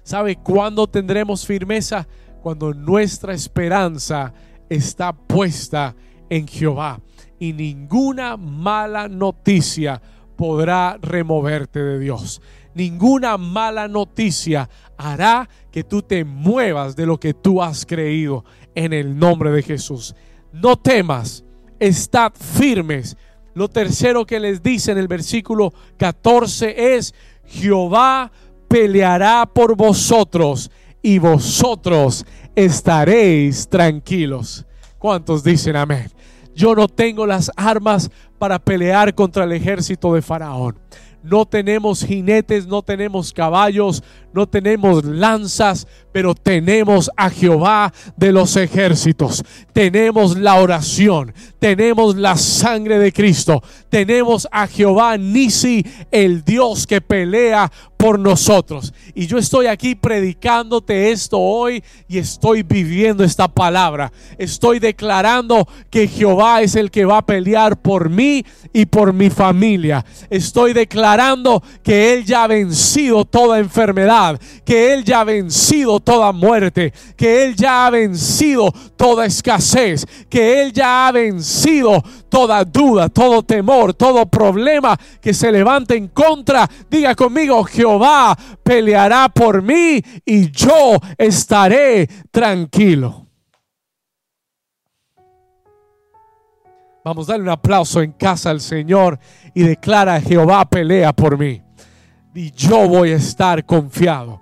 ¿Sabe 0.02 0.36
cuándo 0.36 0.86
tendremos 0.86 1.46
firmeza? 1.46 2.08
Cuando 2.42 2.72
nuestra 2.72 3.34
esperanza 3.34 4.32
está 4.68 5.12
puesta 5.12 5.94
en 6.30 6.46
Jehová. 6.46 7.00
Y 7.38 7.52
ninguna 7.52 8.36
mala 8.36 9.08
noticia 9.08 10.00
podrá 10.36 10.98
removerte 11.00 11.82
de 11.82 11.98
Dios. 11.98 12.40
Ninguna 12.74 13.36
mala 13.38 13.88
noticia 13.88 14.68
hará 14.96 15.48
que 15.72 15.82
tú 15.84 16.02
te 16.02 16.24
muevas 16.24 16.94
de 16.94 17.06
lo 17.06 17.18
que 17.18 17.34
tú 17.34 17.62
has 17.62 17.84
creído 17.84 18.44
en 18.74 18.92
el 18.92 19.18
nombre 19.18 19.50
de 19.50 19.62
Jesús. 19.62 20.14
No 20.52 20.76
temas 20.76 21.44
estad 21.80 22.32
firmes. 22.34 23.16
Lo 23.54 23.68
tercero 23.68 24.24
que 24.24 24.38
les 24.38 24.62
dice 24.62 24.92
en 24.92 24.98
el 24.98 25.08
versículo 25.08 25.72
14 25.96 26.94
es, 26.94 27.14
Jehová 27.44 28.30
peleará 28.68 29.46
por 29.52 29.76
vosotros 29.76 30.70
y 31.08 31.18
vosotros 31.18 32.26
estaréis 32.54 33.66
tranquilos. 33.66 34.66
¿Cuántos 34.98 35.42
dicen 35.42 35.74
amén? 35.74 36.10
Yo 36.54 36.74
no 36.74 36.86
tengo 36.86 37.26
las 37.26 37.50
armas 37.56 38.10
para 38.38 38.58
pelear 38.58 39.14
contra 39.14 39.44
el 39.44 39.52
ejército 39.52 40.12
de 40.12 40.20
Faraón. 40.20 40.78
No 41.22 41.46
tenemos 41.46 42.04
jinetes, 42.04 42.66
no 42.66 42.82
tenemos 42.82 43.32
caballos, 43.32 44.04
no 44.34 44.46
tenemos 44.46 45.04
lanzas, 45.04 45.86
pero 46.12 46.34
tenemos 46.34 47.10
a 47.16 47.30
Jehová 47.30 47.92
de 48.16 48.30
los 48.30 48.56
ejércitos. 48.56 49.42
Tenemos 49.72 50.36
la 50.36 50.56
oración, 50.56 51.32
tenemos 51.58 52.16
la 52.16 52.36
sangre 52.36 52.98
de 52.98 53.12
Cristo, 53.12 53.62
tenemos 53.88 54.46
a 54.52 54.66
Jehová 54.66 55.16
Nisi, 55.16 55.84
el 56.10 56.44
Dios 56.44 56.86
que 56.86 57.00
pelea 57.00 57.72
por 57.98 58.18
nosotros. 58.18 58.94
Y 59.12 59.26
yo 59.26 59.36
estoy 59.38 59.66
aquí 59.66 59.96
predicándote 59.96 61.10
esto 61.10 61.38
hoy 61.38 61.82
y 62.08 62.18
estoy 62.18 62.62
viviendo 62.62 63.24
esta 63.24 63.48
palabra. 63.48 64.12
Estoy 64.38 64.78
declarando 64.78 65.68
que 65.90 66.06
Jehová 66.06 66.62
es 66.62 66.76
el 66.76 66.92
que 66.92 67.04
va 67.04 67.18
a 67.18 67.26
pelear 67.26 67.76
por 67.82 68.08
mí 68.08 68.46
y 68.72 68.86
por 68.86 69.12
mi 69.12 69.30
familia. 69.30 70.06
Estoy 70.30 70.72
declarando 70.72 71.60
que 71.82 72.14
Él 72.14 72.24
ya 72.24 72.44
ha 72.44 72.46
vencido 72.46 73.24
toda 73.24 73.58
enfermedad, 73.58 74.40
que 74.64 74.94
Él 74.94 75.04
ya 75.04 75.20
ha 75.20 75.24
vencido 75.24 75.98
toda 75.98 76.30
muerte, 76.30 76.92
que 77.16 77.44
Él 77.44 77.56
ya 77.56 77.86
ha 77.86 77.90
vencido 77.90 78.72
toda 78.96 79.26
escasez, 79.26 80.06
que 80.30 80.62
Él 80.62 80.72
ya 80.72 81.08
ha 81.08 81.12
vencido 81.12 82.00
toda 82.28 82.64
duda, 82.64 83.08
todo 83.08 83.42
temor, 83.42 83.94
todo 83.94 84.26
problema 84.26 84.96
que 85.20 85.34
se 85.34 85.50
levante 85.50 85.96
en 85.96 86.08
contra. 86.08 86.68
Diga 86.90 87.14
conmigo, 87.14 87.64
Jehová 87.64 88.36
peleará 88.62 89.28
por 89.28 89.62
mí 89.62 90.02
y 90.24 90.50
yo 90.50 90.98
estaré 91.16 92.08
tranquilo. 92.30 93.26
Vamos 97.04 97.28
a 97.28 97.32
darle 97.32 97.44
un 97.44 97.50
aplauso 97.50 98.02
en 98.02 98.12
casa 98.12 98.50
al 98.50 98.60
Señor 98.60 99.18
y 99.54 99.62
declara, 99.62 100.20
Jehová 100.20 100.68
pelea 100.68 101.12
por 101.14 101.38
mí. 101.38 101.62
Y 102.34 102.50
yo 102.52 102.86
voy 102.86 103.12
a 103.12 103.16
estar 103.16 103.64
confiado. 103.64 104.40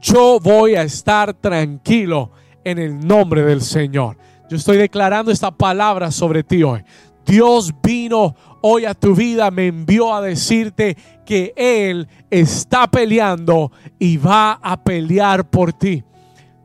Yo 0.00 0.40
voy 0.40 0.76
a 0.76 0.82
estar 0.82 1.34
tranquilo 1.34 2.30
en 2.64 2.78
el 2.78 3.06
nombre 3.06 3.42
del 3.42 3.60
Señor. 3.60 4.16
Yo 4.48 4.56
estoy 4.56 4.76
declarando 4.76 5.30
esta 5.30 5.50
palabra 5.50 6.10
sobre 6.10 6.42
ti 6.42 6.62
hoy. 6.62 6.82
Dios 7.26 7.74
vino 7.82 8.34
hoy 8.62 8.84
a 8.84 8.94
tu 8.94 9.14
vida, 9.14 9.50
me 9.50 9.66
envió 9.66 10.14
a 10.14 10.20
decirte 10.20 10.96
que 11.24 11.52
Él 11.56 12.08
está 12.30 12.86
peleando 12.86 13.72
y 13.98 14.16
va 14.16 14.52
a 14.52 14.82
pelear 14.82 15.50
por 15.50 15.72
ti. 15.72 16.04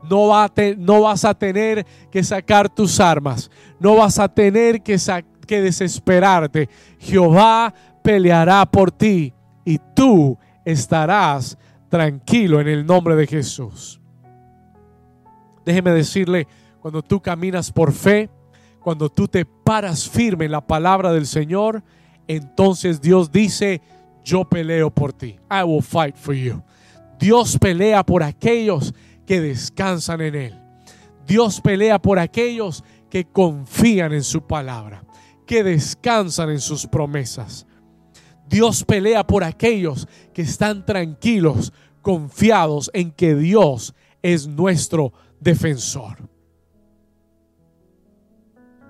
No, 0.08 0.28
va 0.28 0.50
no 0.78 1.02
vas 1.02 1.24
a 1.24 1.34
tener 1.34 1.86
que 2.10 2.22
sacar 2.22 2.68
tus 2.68 3.00
armas, 3.00 3.50
no 3.78 3.96
vas 3.96 4.18
a 4.18 4.28
tener 4.28 4.82
que 4.82 4.98
que 5.46 5.60
desesperarte. 5.60 6.68
Jehová 6.98 7.74
peleará 8.02 8.64
por 8.66 8.90
ti 8.90 9.32
y 9.64 9.78
tú 9.94 10.38
estarás 10.64 11.58
tranquilo 11.88 12.60
en 12.60 12.68
el 12.68 12.86
nombre 12.86 13.16
de 13.16 13.26
Jesús. 13.26 14.00
Déjeme 15.64 15.90
decirle, 15.92 16.46
cuando 16.80 17.02
tú 17.02 17.20
caminas 17.20 17.70
por 17.70 17.92
fe, 17.92 18.28
cuando 18.82 19.08
tú 19.08 19.28
te 19.28 19.44
paras 19.44 20.08
firme 20.08 20.46
en 20.46 20.52
la 20.52 20.66
palabra 20.66 21.12
del 21.12 21.26
Señor, 21.26 21.82
entonces 22.26 23.00
Dios 23.00 23.30
dice, 23.30 23.80
yo 24.24 24.44
peleo 24.44 24.90
por 24.90 25.12
ti. 25.12 25.36
I 25.50 25.62
will 25.64 25.82
fight 25.82 26.16
for 26.16 26.34
you. 26.34 26.62
Dios 27.18 27.58
pelea 27.58 28.04
por 28.04 28.22
aquellos 28.22 28.94
que 29.26 29.40
descansan 29.40 30.20
en 30.20 30.34
Él. 30.34 30.60
Dios 31.26 31.60
pelea 31.60 32.00
por 32.00 32.18
aquellos 32.18 32.82
que 33.08 33.24
confían 33.24 34.12
en 34.12 34.24
su 34.24 34.46
palabra 34.46 35.04
que 35.46 35.62
descansan 35.62 36.50
en 36.50 36.60
sus 36.60 36.86
promesas. 36.86 37.66
Dios 38.48 38.84
pelea 38.84 39.26
por 39.26 39.44
aquellos 39.44 40.08
que 40.32 40.42
están 40.42 40.86
tranquilos, 40.86 41.72
confiados 42.00 42.90
en 42.94 43.10
que 43.12 43.34
Dios 43.34 43.94
es 44.22 44.46
nuestro 44.46 45.12
defensor. 45.40 46.28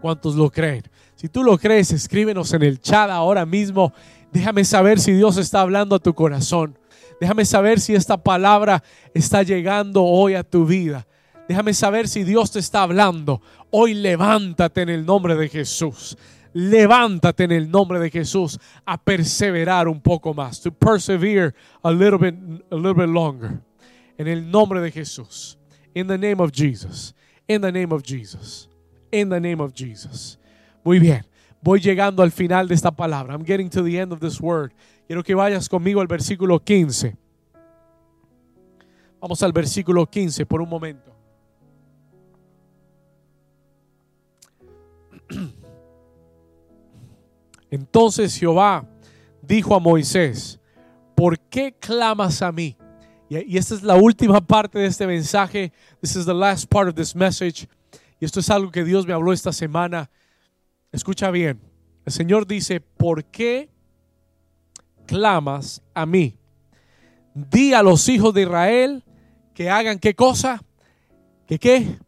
¿Cuántos 0.02 0.34
lo 0.34 0.50
creen? 0.50 0.82
Si 1.14 1.28
tú 1.28 1.44
lo 1.44 1.56
crees, 1.56 1.92
escríbenos 1.92 2.52
en 2.52 2.64
el 2.64 2.80
chat 2.80 3.08
ahora 3.08 3.46
mismo. 3.46 3.92
Déjame 4.32 4.64
saber 4.64 4.98
si 4.98 5.12
Dios 5.12 5.36
está 5.36 5.60
hablando 5.60 5.94
a 5.94 6.00
tu 6.00 6.12
corazón. 6.12 6.76
Déjame 7.20 7.44
saber 7.44 7.78
si 7.78 7.94
esta 7.94 8.16
palabra 8.16 8.82
está 9.14 9.44
llegando 9.44 10.02
hoy 10.02 10.34
a 10.34 10.42
tu 10.42 10.66
vida. 10.66 11.06
Déjame 11.48 11.72
saber 11.72 12.08
si 12.08 12.24
Dios 12.24 12.50
te 12.50 12.58
está 12.58 12.82
hablando. 12.82 13.40
Hoy 13.70 13.94
levántate 13.94 14.82
en 14.82 14.88
el 14.88 15.06
nombre 15.06 15.36
de 15.36 15.48
Jesús. 15.48 16.18
levántate 16.54 17.44
en 17.44 17.52
el 17.52 17.70
nombre 17.70 17.98
de 17.98 18.10
Jesús 18.10 18.58
a 18.84 18.98
perseverar 18.98 19.88
un 19.88 20.00
poco 20.00 20.34
más, 20.34 20.60
to 20.60 20.70
persevere 20.70 21.54
a 21.82 21.90
little 21.90 22.18
bit, 22.18 22.34
a 22.70 22.74
little 22.74 22.92
bit 22.92 23.08
longer. 23.08 23.60
En 24.18 24.26
el 24.26 24.50
nombre 24.50 24.80
de 24.80 24.90
Jesús. 24.90 25.56
In 25.94 26.08
the 26.08 26.18
name 26.18 26.40
of 26.40 26.50
Jesus. 26.52 27.14
In 27.48 27.62
the 27.62 27.70
name 27.70 27.92
of 27.92 28.02
Jesus. 28.02 28.68
In 29.12 29.28
the 29.28 29.38
name 29.38 29.62
of 29.62 29.72
Jesus. 29.74 30.38
Muy 30.82 30.98
bien. 30.98 31.24
Voy 31.60 31.78
llegando 31.78 32.24
al 32.24 32.32
final 32.32 32.66
de 32.66 32.74
esta 32.74 32.90
palabra. 32.90 33.34
I'm 33.34 33.44
getting 33.44 33.70
to 33.70 33.84
the 33.84 33.96
end 33.96 34.12
of 34.12 34.18
this 34.18 34.40
word. 34.40 34.72
Quiero 35.06 35.22
que 35.22 35.34
vayas 35.34 35.68
conmigo 35.68 36.00
al 36.00 36.08
versículo 36.08 36.58
15. 36.58 37.16
Vamos 39.20 39.40
al 39.42 39.52
versículo 39.52 40.04
15 40.06 40.44
por 40.46 40.60
un 40.60 40.68
momento. 40.68 41.12
Entonces 47.70 48.36
Jehová 48.36 48.84
dijo 49.40 49.76
a 49.76 49.78
Moisés, 49.78 50.58
¿por 51.14 51.38
qué 51.38 51.72
clamas 51.78 52.42
a 52.42 52.50
mí? 52.50 52.76
Y 53.28 53.56
esta 53.56 53.74
es 53.74 53.82
la 53.82 53.94
última 53.94 54.40
parte 54.40 54.78
de 54.78 54.86
este 54.86 55.06
mensaje. 55.06 55.72
This 56.00 56.16
is 56.16 56.26
the 56.26 56.34
last 56.34 56.68
part 56.68 56.88
of 56.88 56.94
this 56.94 57.14
message. 57.14 57.68
Y 58.22 58.24
esto 58.24 58.38
es 58.38 58.50
algo 58.50 58.70
que 58.70 58.84
Dios 58.84 59.04
me 59.04 59.12
habló 59.12 59.32
esta 59.32 59.52
semana. 59.52 60.08
Escucha 60.92 61.28
bien. 61.32 61.60
El 62.06 62.12
Señor 62.12 62.46
dice, 62.46 62.78
¿por 62.80 63.24
qué 63.24 63.68
clamas 65.06 65.82
a 65.92 66.06
mí? 66.06 66.38
Di 67.34 67.74
a 67.74 67.82
los 67.82 68.08
hijos 68.08 68.32
de 68.32 68.42
Israel 68.42 69.02
que 69.52 69.68
hagan 69.68 69.98
qué 69.98 70.14
cosa? 70.14 70.62
¿Que 71.48 71.58
qué? 71.58 71.98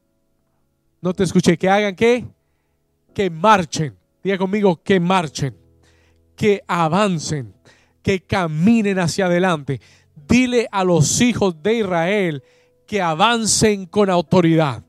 No 1.01 1.13
te 1.15 1.25
escuché. 1.25 1.59
¿Que 1.59 1.69
hagan 1.69 1.97
qué? 1.97 2.25
Que 3.13 3.29
marchen. 3.29 3.97
Diga 4.23 4.39
conmigo 4.39 4.81
que 4.85 5.01
marchen, 5.01 5.57
que 6.37 6.63
avancen, 6.69 7.53
que 8.05 8.21
caminen 8.21 9.01
hacia 9.01 9.27
adelante. 9.27 9.81
Dile 10.29 10.69
a 10.71 10.85
los 10.85 11.21
hijos 11.21 11.61
de 11.61 11.79
Israel 11.79 12.45
que 12.87 13.03
avancen 13.03 13.87
con 13.87 14.11
autoridad, 14.11 14.85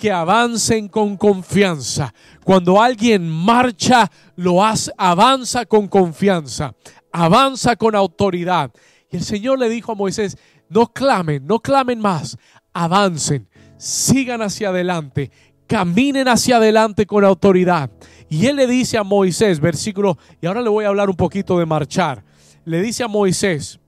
que 0.00 0.10
avancen 0.10 0.88
con 0.88 1.18
confianza. 1.18 2.14
Cuando 2.42 2.80
alguien 2.80 3.28
marcha, 3.28 4.10
lo 4.34 4.64
hace, 4.64 4.90
avanza 4.96 5.66
con 5.66 5.88
confianza, 5.88 6.74
avanza 7.12 7.76
con 7.76 7.94
autoridad. 7.94 8.72
Y 9.10 9.18
el 9.18 9.22
Señor 9.22 9.58
le 9.58 9.68
dijo 9.68 9.92
a 9.92 9.94
Moisés, 9.94 10.38
no 10.70 10.86
clamen, 10.86 11.46
no 11.46 11.60
clamen 11.60 12.00
más, 12.00 12.38
avancen, 12.72 13.46
sigan 13.76 14.40
hacia 14.40 14.70
adelante, 14.70 15.30
caminen 15.66 16.28
hacia 16.28 16.56
adelante 16.56 17.04
con 17.04 17.22
autoridad. 17.22 17.90
Y 18.30 18.46
él 18.46 18.56
le 18.56 18.66
dice 18.66 18.96
a 18.96 19.04
Moisés, 19.04 19.60
versículo, 19.60 20.16
y 20.40 20.46
ahora 20.46 20.62
le 20.62 20.70
voy 20.70 20.86
a 20.86 20.88
hablar 20.88 21.10
un 21.10 21.16
poquito 21.16 21.58
de 21.58 21.66
marchar. 21.66 22.24
Le 22.64 22.80
dice 22.80 23.02
a 23.02 23.08
Moisés, 23.08 23.78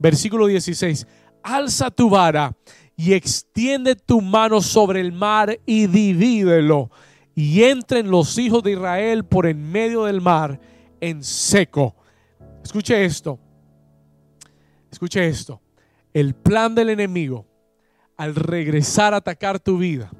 versículo 0.00 0.48
16, 0.48 1.06
alza 1.44 1.88
tu 1.92 2.10
vara 2.10 2.52
y 3.02 3.14
extiende 3.14 3.96
tu 3.96 4.20
mano 4.20 4.60
sobre 4.60 5.00
el 5.00 5.10
mar 5.10 5.58
y 5.66 5.88
divídelo. 5.88 6.88
Y 7.34 7.64
entren 7.64 8.08
los 8.08 8.38
hijos 8.38 8.62
de 8.62 8.72
Israel 8.72 9.24
por 9.24 9.46
en 9.46 9.72
medio 9.72 10.04
del 10.04 10.20
mar 10.20 10.60
en 11.00 11.24
seco. 11.24 11.96
Escuche 12.62 13.04
esto. 13.04 13.40
Escuche 14.88 15.26
esto. 15.26 15.60
El 16.14 16.34
plan 16.34 16.76
del 16.76 16.90
enemigo 16.90 17.44
al 18.16 18.36
regresar 18.36 19.14
a 19.14 19.16
atacar 19.16 19.58
tu 19.58 19.78
vida 19.78 20.12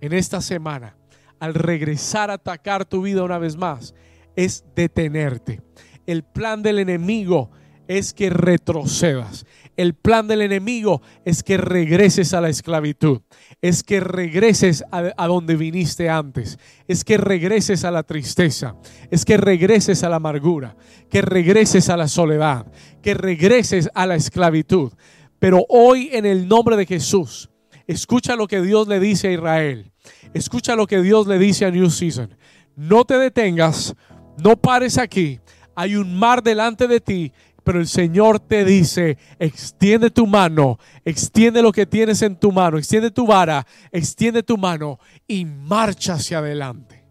en 0.00 0.12
esta 0.12 0.40
semana 0.40 0.96
al 1.40 1.54
regresar 1.54 2.30
a 2.30 2.34
atacar 2.34 2.84
tu 2.84 3.02
vida 3.02 3.24
una 3.24 3.38
vez 3.38 3.56
más 3.56 3.92
es 4.36 4.64
detenerte. 4.76 5.60
El 6.06 6.22
plan 6.22 6.62
del 6.62 6.78
enemigo 6.78 7.50
es 7.88 8.14
que 8.14 8.30
retrocedas. 8.30 9.46
El 9.76 9.94
plan 9.94 10.28
del 10.28 10.42
enemigo 10.42 11.02
es 11.24 11.42
que 11.42 11.56
regreses 11.56 12.32
a 12.32 12.40
la 12.40 12.48
esclavitud. 12.48 13.22
Es 13.60 13.82
que 13.82 13.98
regreses 14.00 14.84
a, 14.92 15.26
donde 15.26 15.56
viniste 15.56 16.08
antes. 16.08 16.58
Es 16.86 17.04
que 17.04 17.16
regreses 17.16 17.84
a 17.84 17.90
la 17.90 18.04
tristeza. 18.04 18.76
Es 19.10 19.24
que 19.24 19.36
regreses 19.36 20.04
a 20.04 20.08
la 20.08 20.16
amargura. 20.16 20.76
Que 21.10 21.22
regreses 21.22 21.88
a 21.88 21.96
la 21.96 22.06
soledad. 22.06 22.66
Que 23.02 23.14
regreses 23.14 23.90
a 23.94 24.06
la 24.06 24.14
esclavitud. 24.14 24.92
Pero 25.40 25.66
hoy 25.68 26.08
en 26.12 26.24
el 26.24 26.46
nombre 26.46 26.76
de 26.76 26.86
Jesús, 26.86 27.50
escucha 27.88 28.36
lo 28.36 28.46
que 28.46 28.62
Dios 28.62 28.86
le 28.86 29.00
dice 29.00 29.28
a 29.28 29.32
Israel. 29.32 29.92
Escucha 30.32 30.76
lo 30.76 30.86
que 30.86 31.02
Dios 31.02 31.26
le 31.26 31.38
dice 31.38 31.66
a 31.66 31.70
New 31.70 31.90
Season. 31.90 32.34
No 32.76 33.04
te 33.04 33.18
detengas, 33.18 33.94
no 34.42 34.56
pares 34.56 34.98
aquí. 34.98 35.40
Hay 35.76 35.96
un 35.96 36.16
mar 36.16 36.42
delante 36.42 36.86
de 36.86 37.00
ti, 37.00 37.32
pero 37.64 37.80
el 37.80 37.88
Señor 37.88 38.40
te 38.40 38.64
dice, 38.64 39.16
extiende 39.38 40.10
tu 40.10 40.26
mano, 40.26 40.78
extiende 41.04 41.62
lo 41.62 41.72
que 41.72 41.86
tienes 41.86 42.20
en 42.20 42.36
tu 42.36 42.52
mano, 42.52 42.76
extiende 42.76 43.10
tu 43.10 43.26
vara, 43.26 43.66
extiende 43.90 44.42
tu 44.42 44.58
mano 44.58 44.98
y 45.26 45.46
marcha 45.46 46.14
hacia 46.14 46.38
adelante. 46.38 47.02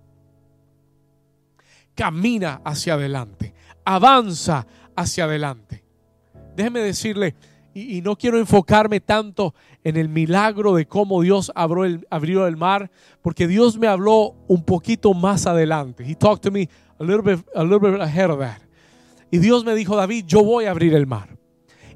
Camina 1.96 2.62
hacia 2.64 2.94
adelante, 2.94 3.54
avanza 3.84 4.66
hacia 4.96 5.26
adelante. 5.26 5.84
Déjeme 6.56 6.82
decirle, 6.82 7.36
y, 7.74 8.02
no 8.02 8.16
quiero 8.16 8.38
enfocarme 8.38 9.00
tanto 9.00 9.56
en 9.84 9.98
el 9.98 10.08
milagro 10.08 10.76
de 10.76 10.86
cómo 10.86 11.22
Dios 11.24 11.52
abrió 11.56 11.86
el, 11.86 12.08
abrió 12.12 12.46
el 12.46 12.58
mar, 12.58 12.92
porque 13.24 13.48
Dios 13.48 13.80
me 13.80 13.88
habló 13.88 14.36
un 14.48 14.64
poquito 14.64 15.16
más 15.16 15.48
adelante. 15.48 16.04
He 16.08 16.16
talked 16.16 16.44
to 16.44 16.52
me 16.52 16.70
a 17.00 17.04
little 17.04 17.24
bit, 17.24 17.44
a 17.56 17.64
little 17.64 17.80
bit 17.80 18.00
ahead 18.00 18.30
of 18.30 18.40
that. 18.40 18.63
Y 19.34 19.40
Dios 19.40 19.66
me 19.66 19.74
dijo, 19.74 19.96
David, 19.96 20.26
yo 20.28 20.44
voy 20.44 20.66
a 20.66 20.70
abrir 20.70 20.94
el 20.94 21.08
mar. 21.08 21.40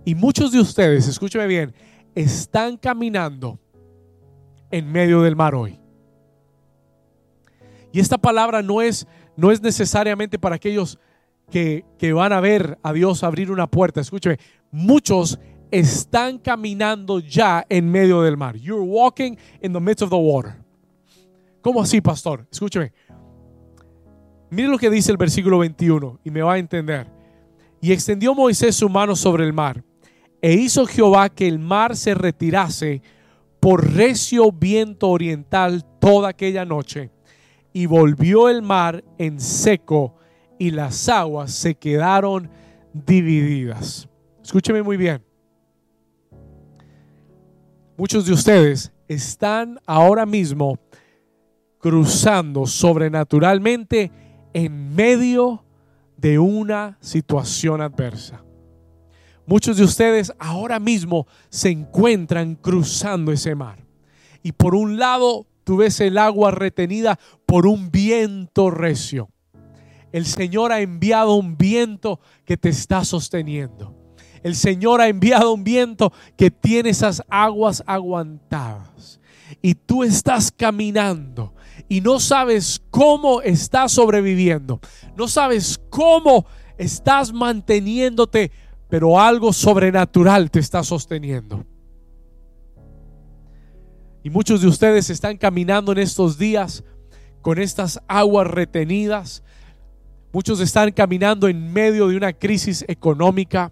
Y 0.03 0.15
muchos 0.15 0.51
de 0.51 0.59
ustedes, 0.59 1.07
escúcheme 1.07 1.45
bien, 1.45 1.71
están 2.15 2.77
caminando 2.77 3.59
en 4.71 4.91
medio 4.91 5.21
del 5.21 5.35
mar 5.35 5.53
hoy. 5.53 5.79
Y 7.91 7.99
esta 7.99 8.17
palabra 8.17 8.63
no 8.63 8.81
es, 8.81 9.05
no 9.35 9.51
es 9.51 9.61
necesariamente 9.61 10.39
para 10.39 10.55
aquellos 10.55 10.97
que, 11.51 11.85
que, 11.99 12.11
van 12.11 12.33
a 12.33 12.39
ver 12.39 12.79
a 12.81 12.91
Dios 12.91 13.23
abrir 13.23 13.51
una 13.51 13.67
puerta. 13.67 14.01
Escúcheme, 14.01 14.39
muchos 14.71 15.37
están 15.69 16.39
caminando 16.39 17.19
ya 17.19 17.67
en 17.69 17.87
medio 17.87 18.23
del 18.23 18.35
mar. 18.35 18.55
You're 18.55 18.81
walking 18.81 19.35
in 19.61 19.73
the 19.73 19.79
midst 19.79 20.01
of 20.01 20.09
the 20.09 20.15
water. 20.15 20.55
¿Cómo 21.61 21.83
así, 21.83 22.01
pastor? 22.01 22.47
Escúcheme. 22.51 22.93
Mire 24.49 24.69
lo 24.69 24.79
que 24.79 24.89
dice 24.89 25.11
el 25.11 25.17
versículo 25.17 25.59
21 25.59 26.21
y 26.23 26.31
me 26.31 26.41
va 26.41 26.53
a 26.53 26.57
entender. 26.57 27.15
Y 27.81 27.91
extendió 27.91 28.33
Moisés 28.33 28.75
su 28.75 28.89
mano 28.89 29.15
sobre 29.15 29.45
el 29.45 29.53
mar 29.53 29.83
e 30.41 30.53
hizo 30.53 30.85
Jehová 30.85 31.29
que 31.29 31.47
el 31.47 31.59
mar 31.59 31.95
se 31.95 32.13
retirase 32.13 33.01
por 33.59 33.93
recio 33.93 34.51
viento 34.51 35.09
oriental 35.09 35.83
toda 35.99 36.29
aquella 36.29 36.65
noche 36.65 37.11
y 37.73 37.85
volvió 37.85 38.49
el 38.49 38.61
mar 38.61 39.03
en 39.17 39.39
seco 39.39 40.15
y 40.59 40.71
las 40.71 41.09
aguas 41.09 41.51
se 41.51 41.75
quedaron 41.75 42.49
divididas. 42.93 44.07
Escúcheme 44.43 44.81
muy 44.81 44.97
bien. 44.97 45.23
Muchos 47.97 48.25
de 48.25 48.33
ustedes 48.33 48.91
están 49.07 49.79
ahora 49.85 50.25
mismo 50.25 50.79
cruzando 51.79 52.65
sobrenaturalmente 52.65 54.11
en 54.53 54.95
medio 54.95 55.63
de 56.17 56.39
una 56.39 56.97
situación 56.99 57.81
adversa. 57.81 58.43
Muchos 59.45 59.77
de 59.77 59.85
ustedes 59.85 60.33
ahora 60.39 60.79
mismo 60.79 61.25
se 61.49 61.69
encuentran 61.69 62.55
cruzando 62.55 63.31
ese 63.31 63.55
mar. 63.55 63.85
Y 64.43 64.51
por 64.51 64.75
un 64.75 64.97
lado 64.97 65.47
tú 65.63 65.77
ves 65.77 66.01
el 66.01 66.17
agua 66.17 66.51
retenida 66.51 67.17
por 67.45 67.65
un 67.65 67.89
viento 67.91 68.69
recio. 68.69 69.29
El 70.11 70.25
Señor 70.25 70.71
ha 70.71 70.81
enviado 70.81 71.35
un 71.35 71.57
viento 71.57 72.19
que 72.45 72.57
te 72.57 72.69
está 72.69 73.05
sosteniendo. 73.05 73.95
El 74.43 74.55
Señor 74.55 75.01
ha 75.01 75.07
enviado 75.07 75.53
un 75.53 75.63
viento 75.63 76.11
que 76.35 76.51
tiene 76.51 76.89
esas 76.89 77.23
aguas 77.29 77.83
aguantadas. 77.85 79.16
Y 79.61 79.75
tú 79.75 80.03
estás 80.03 80.51
caminando 80.51 81.53
y 81.89 82.01
no 82.01 82.19
sabes 82.19 82.81
cómo 82.89 83.41
estás 83.41 83.93
sobreviviendo. 83.93 84.79
No 85.15 85.27
sabes 85.27 85.79
cómo 85.89 86.45
estás 86.77 87.31
manteniéndote, 87.31 88.51
pero 88.89 89.19
algo 89.19 89.53
sobrenatural 89.53 90.51
te 90.51 90.59
está 90.59 90.83
sosteniendo. 90.83 91.65
Y 94.23 94.29
muchos 94.29 94.61
de 94.61 94.67
ustedes 94.67 95.09
están 95.09 95.37
caminando 95.37 95.91
en 95.91 95.99
estos 95.99 96.37
días 96.37 96.83
con 97.41 97.59
estas 97.59 98.01
aguas 98.07 98.47
retenidas. 98.47 99.43
Muchos 100.33 100.59
están 100.59 100.91
caminando 100.91 101.47
en 101.47 101.71
medio 101.71 102.09
de 102.09 102.17
una 102.17 102.33
crisis 102.33 102.83
económica 102.89 103.71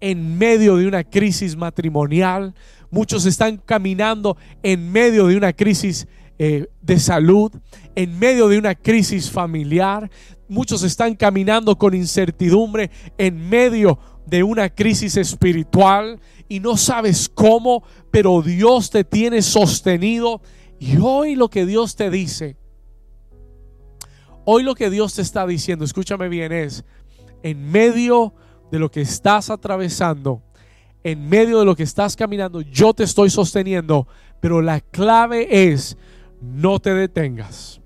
en 0.00 0.38
medio 0.38 0.76
de 0.76 0.86
una 0.86 1.04
crisis 1.04 1.56
matrimonial. 1.56 2.54
Muchos 2.90 3.26
están 3.26 3.58
caminando 3.58 4.36
en 4.62 4.90
medio 4.90 5.26
de 5.26 5.36
una 5.36 5.52
crisis 5.52 6.06
eh, 6.38 6.68
de 6.80 6.98
salud, 6.98 7.52
en 7.94 8.18
medio 8.18 8.48
de 8.48 8.58
una 8.58 8.74
crisis 8.74 9.30
familiar. 9.30 10.10
Muchos 10.48 10.82
están 10.82 11.14
caminando 11.14 11.76
con 11.76 11.94
incertidumbre 11.94 12.90
en 13.18 13.48
medio 13.48 13.98
de 14.24 14.42
una 14.42 14.68
crisis 14.68 15.16
espiritual 15.16 16.20
y 16.48 16.60
no 16.60 16.76
sabes 16.76 17.28
cómo, 17.28 17.82
pero 18.10 18.40
Dios 18.42 18.90
te 18.90 19.04
tiene 19.04 19.42
sostenido. 19.42 20.40
Y 20.78 20.96
hoy 20.98 21.34
lo 21.34 21.50
que 21.50 21.66
Dios 21.66 21.96
te 21.96 22.08
dice, 22.08 22.56
hoy 24.44 24.62
lo 24.62 24.74
que 24.74 24.90
Dios 24.90 25.14
te 25.14 25.22
está 25.22 25.46
diciendo, 25.46 25.84
escúchame 25.84 26.28
bien, 26.28 26.52
es, 26.52 26.84
en 27.42 27.70
medio 27.70 28.32
de 28.32 28.47
lo 28.72 28.90
que 28.90 29.00
estás 29.00 29.50
atravesando, 29.50 30.42
en 31.02 31.28
medio 31.28 31.60
de 31.60 31.64
lo 31.64 31.76
que 31.76 31.84
estás 31.84 32.16
caminando, 32.16 32.60
yo 32.60 32.92
te 32.92 33.04
estoy 33.04 33.30
sosteniendo, 33.30 34.06
pero 34.40 34.60
la 34.60 34.80
clave 34.80 35.70
es, 35.70 35.96
no 36.40 36.78
te 36.80 36.92
detengas, 36.92 37.80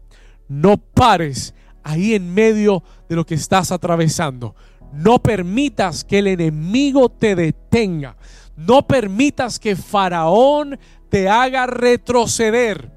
no 0.48 0.76
pares 0.76 1.54
ahí 1.82 2.14
en 2.14 2.32
medio 2.32 2.82
de 3.08 3.16
lo 3.16 3.26
que 3.26 3.34
estás 3.34 3.70
atravesando. 3.72 4.54
No 4.92 5.22
permitas 5.22 6.04
que 6.04 6.18
el 6.18 6.26
enemigo 6.26 7.08
te 7.08 7.34
detenga. 7.34 8.16
No 8.56 8.86
permitas 8.86 9.58
que 9.58 9.74
Faraón 9.74 10.78
te 11.08 11.28
haga 11.28 11.66
retroceder. 11.66 12.90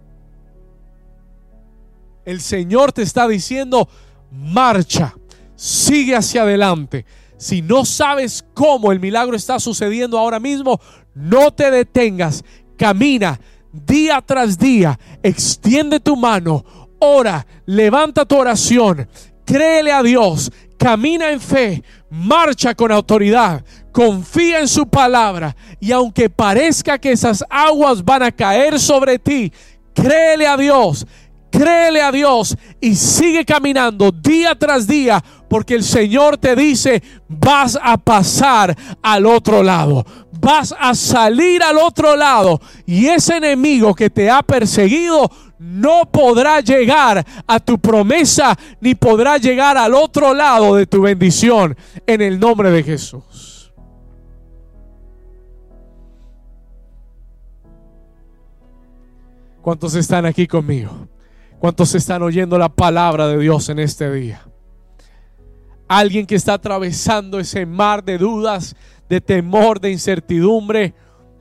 El 2.25 2.41
Señor 2.41 2.91
te 2.91 3.01
está 3.01 3.27
diciendo, 3.27 3.87
marcha, 4.31 5.15
sigue 5.55 6.15
hacia 6.15 6.41
adelante. 6.41 7.05
Si 7.37 7.61
no 7.61 7.85
sabes 7.85 8.45
cómo 8.53 8.91
el 8.91 8.99
milagro 8.99 9.35
está 9.35 9.59
sucediendo 9.59 10.17
ahora 10.17 10.39
mismo, 10.39 10.79
no 11.13 11.51
te 11.51 11.71
detengas, 11.71 12.43
camina 12.77 13.39
día 13.71 14.21
tras 14.25 14.57
día, 14.57 14.97
extiende 15.21 15.99
tu 15.99 16.15
mano, 16.15 16.63
ora, 16.99 17.45
levanta 17.65 18.25
tu 18.25 18.37
oración, 18.37 19.07
créele 19.45 19.91
a 19.91 20.01
Dios, 20.01 20.51
camina 20.77 21.31
en 21.31 21.41
fe, 21.41 21.83
marcha 22.09 22.73
con 22.73 22.91
autoridad, 22.91 23.63
confía 23.91 24.59
en 24.59 24.67
su 24.67 24.87
palabra. 24.87 25.55
Y 25.79 25.91
aunque 25.91 26.29
parezca 26.29 26.97
que 26.97 27.11
esas 27.11 27.43
aguas 27.49 28.03
van 28.03 28.23
a 28.23 28.31
caer 28.31 28.79
sobre 28.79 29.19
ti, 29.19 29.51
créele 29.93 30.47
a 30.47 30.57
Dios, 30.57 31.05
créele 31.57 32.01
a 32.01 32.11
Dios 32.11 32.57
y 32.81 32.95
sigue 32.95 33.45
caminando 33.45 34.11
día 34.11 34.55
tras 34.55 34.87
día 34.87 35.23
porque 35.47 35.75
el 35.75 35.83
Señor 35.83 36.37
te 36.37 36.55
dice, 36.55 37.01
vas 37.27 37.79
a 37.81 37.97
pasar 37.97 38.75
al 39.01 39.25
otro 39.25 39.63
lado, 39.63 40.05
vas 40.39 40.75
a 40.77 40.93
salir 40.95 41.63
al 41.63 41.77
otro 41.77 42.15
lado 42.15 42.59
y 42.85 43.07
ese 43.07 43.37
enemigo 43.37 43.93
que 43.93 44.09
te 44.09 44.29
ha 44.29 44.43
perseguido 44.43 45.29
no 45.57 46.09
podrá 46.11 46.59
llegar 46.59 47.25
a 47.47 47.59
tu 47.59 47.79
promesa 47.79 48.57
ni 48.81 48.95
podrá 48.95 49.37
llegar 49.37 49.77
al 49.77 49.93
otro 49.93 50.33
lado 50.33 50.75
de 50.75 50.85
tu 50.85 51.01
bendición 51.01 51.77
en 52.05 52.21
el 52.21 52.39
nombre 52.39 52.69
de 52.71 52.83
Jesús. 52.83 53.71
¿Cuántos 59.61 59.95
están 59.95 60.27
aquí 60.27 60.45
conmigo? 60.45 61.07
¿Cuántos 61.59 61.95
están 61.95 62.21
oyendo 62.21 62.57
la 62.57 62.69
palabra 62.69 63.27
de 63.27 63.39
Dios 63.39 63.69
en 63.69 63.79
este 63.79 64.11
día? 64.11 64.45
Alguien 65.87 66.25
que 66.25 66.35
está 66.35 66.53
atravesando 66.53 67.39
ese 67.39 67.65
mar 67.65 68.03
de 68.03 68.17
dudas, 68.17 68.75
de 69.09 69.21
temor, 69.21 69.79
de 69.79 69.91
incertidumbre. 69.91 70.93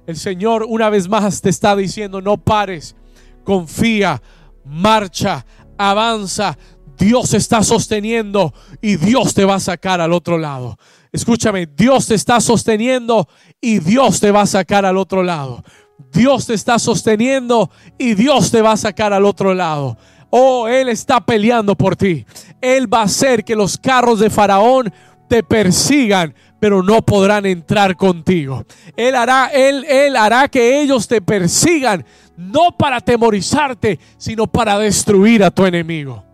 El 0.07 0.17
Señor 0.17 0.65
una 0.69 0.89
vez 0.89 1.09
más 1.09 1.41
te 1.41 1.51
está 1.51 1.75
diciendo, 1.75 2.21
no 2.21 2.37
pares, 2.37 2.95
confía, 3.43 4.23
marcha, 4.65 5.45
avanza. 5.77 6.57
Dios 6.97 7.35
está 7.35 7.63
sosteniendo 7.63 8.55
y 8.81 8.97
Dios 8.97 9.35
te 9.35 9.45
va 9.45 9.57
a 9.57 9.61
sacar 9.61 10.01
al 10.01 10.13
otro 10.13 10.39
lado. 10.39 10.79
Escúchame, 11.11 11.67
Dios 11.67 12.07
te 12.07 12.15
está 12.15 12.41
sosteniendo 12.41 13.29
y 13.61 13.79
Dios 13.81 14.21
te 14.21 14.31
va 14.31 14.43
a 14.43 14.47
sacar 14.47 14.85
al 14.87 14.97
otro 14.97 15.23
lado. 15.23 15.65
Dios 16.13 16.47
te 16.47 16.55
está 16.55 16.79
sosteniendo 16.79 17.71
y 17.99 18.15
Dios 18.15 18.51
te 18.51 18.63
va 18.63 18.73
a 18.73 18.77
sacar 18.77 19.13
al 19.13 19.25
otro 19.25 19.55
lado. 19.55 19.97
Oh, 20.31 20.67
Él 20.67 20.89
está 20.89 21.21
peleando 21.21 21.77
por 21.77 21.97
ti. 21.97 22.27
Él 22.61 22.93
va 22.93 23.01
a 23.01 23.05
hacer 23.05 23.45
que 23.45 23.55
los 23.55 23.79
carros 23.79 24.19
de 24.19 24.31
Faraón 24.31 24.93
te 25.29 25.43
persigan, 25.43 26.35
pero 26.59 26.83
no 26.83 27.03
podrán 27.03 27.47
entrar 27.47 27.97
contigo. 27.97 28.65
Él 28.97 29.15
hará, 29.15 29.49
él, 29.53 29.85
él 29.85 30.17
hará 30.17 30.49
que 30.49 30.81
ellos 30.81 31.07
te 31.07 31.21
persigan, 31.21 32.05
no 32.37 32.77
para 32.77 33.01
temorizarte, 33.01 33.99
sino 34.17 34.47
para 34.47 34.79
destruir 34.79 35.45
a 35.45 35.51
tu 35.51 35.65
enemigo. 35.67 36.25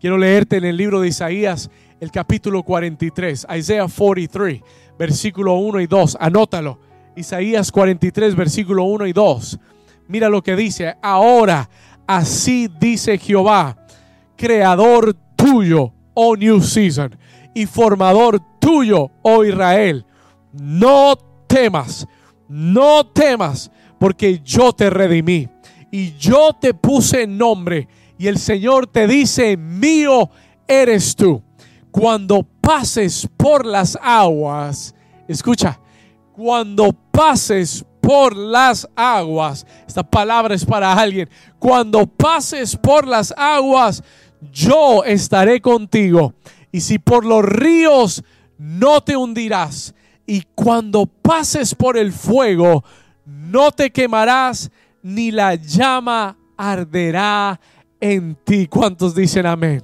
Quiero 0.00 0.16
leerte 0.16 0.56
en 0.56 0.64
el 0.64 0.76
libro 0.76 1.00
de 1.00 1.08
Isaías, 1.08 1.70
el 2.00 2.10
capítulo 2.10 2.62
43, 2.62 3.46
Isaiah 3.56 3.86
43, 3.88 4.62
versículo 4.98 5.54
1 5.54 5.80
y 5.80 5.86
2. 5.86 6.16
Anótalo. 6.20 6.87
Isaías 7.18 7.72
43, 7.72 8.36
versículo 8.36 8.84
1 8.84 9.08
y 9.08 9.12
2. 9.12 9.58
Mira 10.06 10.28
lo 10.28 10.42
que 10.42 10.54
dice. 10.54 10.94
Ahora, 11.02 11.68
así 12.06 12.70
dice 12.80 13.18
Jehová, 13.18 13.76
creador 14.36 15.14
tuyo, 15.34 15.92
oh 16.14 16.36
New 16.36 16.60
Season, 16.62 17.16
y 17.54 17.66
formador 17.66 18.40
tuyo, 18.60 19.10
oh 19.22 19.44
Israel. 19.44 20.06
No 20.52 21.16
temas, 21.48 22.06
no 22.48 23.04
temas, 23.06 23.70
porque 23.98 24.40
yo 24.44 24.72
te 24.72 24.88
redimí 24.88 25.48
y 25.90 26.12
yo 26.16 26.52
te 26.58 26.72
puse 26.72 27.26
nombre. 27.26 27.88
Y 28.16 28.28
el 28.28 28.38
Señor 28.38 28.86
te 28.86 29.06
dice, 29.06 29.56
mío 29.56 30.30
eres 30.66 31.16
tú. 31.16 31.42
Cuando 31.90 32.42
pases 32.42 33.28
por 33.36 33.66
las 33.66 33.98
aguas, 34.00 34.94
escucha, 35.26 35.80
cuando 36.38 36.92
pases 36.92 37.84
por 38.00 38.36
las 38.36 38.88
aguas, 38.94 39.66
esta 39.88 40.04
palabra 40.04 40.54
es 40.54 40.64
para 40.64 40.92
alguien, 40.92 41.28
cuando 41.58 42.06
pases 42.06 42.76
por 42.76 43.08
las 43.08 43.34
aguas, 43.36 44.04
yo 44.52 45.02
estaré 45.02 45.60
contigo. 45.60 46.34
Y 46.70 46.80
si 46.80 47.00
por 47.00 47.24
los 47.24 47.44
ríos, 47.44 48.22
no 48.56 49.00
te 49.00 49.16
hundirás. 49.16 49.96
Y 50.28 50.44
cuando 50.54 51.06
pases 51.06 51.74
por 51.74 51.98
el 51.98 52.12
fuego, 52.12 52.84
no 53.26 53.72
te 53.72 53.90
quemarás, 53.90 54.70
ni 55.02 55.32
la 55.32 55.56
llama 55.56 56.38
arderá 56.56 57.58
en 57.98 58.36
ti. 58.44 58.68
¿Cuántos 58.68 59.12
dicen 59.12 59.44
amén? 59.44 59.82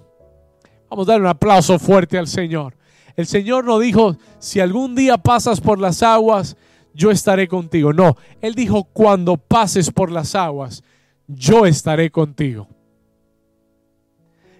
Vamos 0.88 1.08
a 1.08 1.12
dar 1.12 1.20
un 1.20 1.26
aplauso 1.26 1.80
fuerte 1.80 2.16
al 2.16 2.28
Señor. 2.28 2.76
El 3.16 3.26
Señor 3.26 3.64
no 3.64 3.78
dijo, 3.78 4.16
si 4.38 4.60
algún 4.60 4.94
día 4.94 5.18
pasas 5.18 5.60
por 5.60 5.78
las 5.78 6.02
aguas, 6.02 6.56
yo 6.94 7.10
estaré 7.10 7.48
contigo. 7.48 7.92
No, 7.92 8.16
Él 8.40 8.54
dijo, 8.54 8.84
cuando 8.84 9.36
pases 9.36 9.90
por 9.90 10.10
las 10.10 10.34
aguas, 10.34 10.82
yo 11.26 11.66
estaré 11.66 12.10
contigo. 12.10 12.68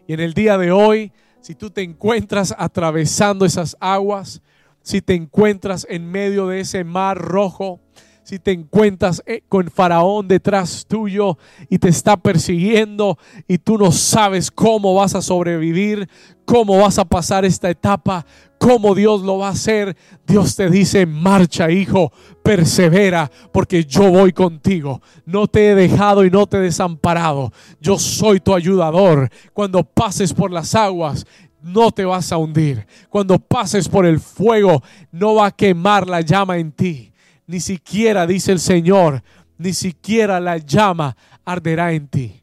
Y 0.07 0.13
en 0.13 0.21
el 0.21 0.35
día 0.35 0.59
de 0.59 0.71
hoy, 0.71 1.13
si 1.41 1.55
tú 1.55 1.71
te 1.71 1.83
encuentras 1.83 2.55
atravesando 2.57 3.45
esas 3.45 3.77
aguas, 3.81 4.43
si 4.83 5.01
te 5.01 5.15
encuentras 5.15 5.87
en 5.89 6.11
medio 6.11 6.47
de 6.47 6.61
ese 6.61 6.85
mar 6.85 7.19
rojo, 7.19 7.81
si 8.25 8.39
te 8.39 8.53
encuentras 8.53 9.23
eh, 9.27 9.43
con 9.51 9.71
Faraón 9.71 10.27
detrás 10.27 10.87
tuyo 10.89 11.37
y 11.69 11.79
te 11.79 11.91
está 11.91 12.17
persiguiendo 12.17 13.19
y 13.47 13.59
tú 13.59 13.77
no 13.77 13.93
sabes 13.93 14.51
cómo 14.51 14.95
vas 14.95 15.15
a 15.15 15.21
sobrevivir, 15.21 16.09
cómo 16.47 16.79
vas 16.79 16.99
a 16.99 17.05
pasar 17.05 17.45
esta 17.45 17.69
etapa, 17.69 18.25
cómo 18.57 18.95
Dios 18.95 19.21
lo 19.21 19.37
va 19.37 19.49
a 19.49 19.53
hacer, 19.53 19.95
Dios 20.27 20.57
te 20.57 20.71
dice, 20.71 21.05
marcha 21.05 21.71
hijo, 21.71 22.13
persevera, 22.43 23.31
porque 23.53 23.85
yo 23.85 24.11
voy 24.11 24.33
contigo. 24.33 25.03
No 25.27 25.47
te 25.47 25.71
he 25.71 25.75
dejado 25.75 26.25
y 26.25 26.31
no 26.31 26.47
te 26.47 26.57
he 26.57 26.61
desamparado. 26.61 27.53
Yo 27.79 27.99
soy 27.99 28.41
tu 28.41 28.55
ayudador. 28.55 29.29
Cuando 29.53 29.85
pases 29.85 30.33
por 30.33 30.51
las 30.51 30.75
aguas, 30.75 31.27
no 31.61 31.91
te 31.91 32.07
vas 32.07 32.33
a 32.33 32.39
hundir. 32.39 32.87
Cuando 33.11 33.39
pases 33.39 33.87
por 33.87 34.07
el 34.07 34.19
fuego, 34.19 34.83
no 35.13 35.35
va 35.35 35.49
a 35.49 35.51
quemar 35.55 36.09
la 36.09 36.23
llama 36.23 36.57
en 36.57 36.73
ti 36.73 37.11
ni 37.47 37.61
siquiera, 37.61 38.27
dice 38.27 38.53
el 38.53 38.61
Señor, 38.61 39.23
ni 39.59 39.73
siquiera 39.73 40.41
la 40.41 40.59
llama 40.59 41.17
arderá 41.45 41.93
en 41.93 42.09
ti. 42.09 42.43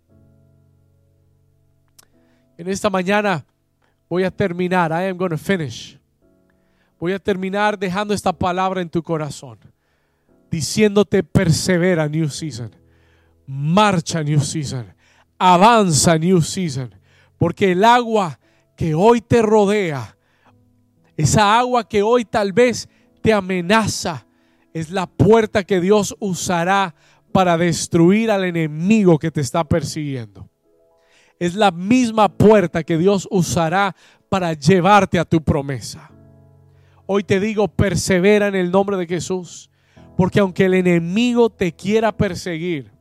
En 2.57 2.67
esta 2.67 2.89
mañana 2.89 3.45
voy 4.07 4.23
a 4.23 4.31
terminar. 4.31 4.91
I 4.91 5.09
am 5.09 5.17
going 5.17 5.31
to 5.31 5.37
finish. 5.37 5.97
Voy 6.99 7.13
a 7.13 7.19
terminar 7.19 7.79
dejando 7.79 8.13
esta 8.13 8.31
palabra 8.31 8.79
en 8.81 8.89
tu 8.89 9.01
corazón, 9.01 9.57
diciéndote 10.51 11.23
persevera 11.23 12.07
New 12.07 12.29
Season, 12.29 12.69
marcha 13.47 14.21
New 14.21 14.39
Season, 14.39 14.85
avanza 15.39 16.15
New 16.19 16.41
Season, 16.41 16.93
porque 17.39 17.71
el 17.71 17.83
agua 17.83 18.39
que 18.75 18.93
hoy 18.93 19.21
te 19.21 19.41
rodea, 19.41 20.15
esa 21.17 21.57
agua 21.57 21.87
que 21.89 22.03
hoy 22.03 22.23
tal 22.23 22.53
vez 22.53 22.87
te 23.23 23.33
amenaza, 23.33 24.27
es 24.73 24.91
la 24.91 25.07
puerta 25.07 25.63
que 25.63 25.81
Dios 25.81 26.15
usará 26.19 26.95
para 27.31 27.57
destruir 27.57 28.31
al 28.31 28.43
enemigo 28.43 29.19
que 29.19 29.31
te 29.31 29.41
está 29.41 29.63
persiguiendo. 29.63 30.49
Es 31.39 31.55
la 31.55 31.71
misma 31.71 32.29
puerta 32.29 32.83
que 32.83 32.97
Dios 32.97 33.27
usará 33.31 33.95
para 34.29 34.53
llevarte 34.53 35.17
a 35.19 35.25
tu 35.25 35.41
promesa. 35.41 36.11
Hoy 37.05 37.23
te 37.23 37.39
digo, 37.39 37.67
persevera 37.67 38.47
en 38.47 38.55
el 38.55 38.71
nombre 38.71 38.95
de 38.95 39.07
Jesús, 39.07 39.69
porque 40.15 40.39
aunque 40.39 40.65
el 40.65 40.75
enemigo 40.75 41.49
te 41.49 41.73
quiera 41.73 42.15
perseguir, 42.15 42.91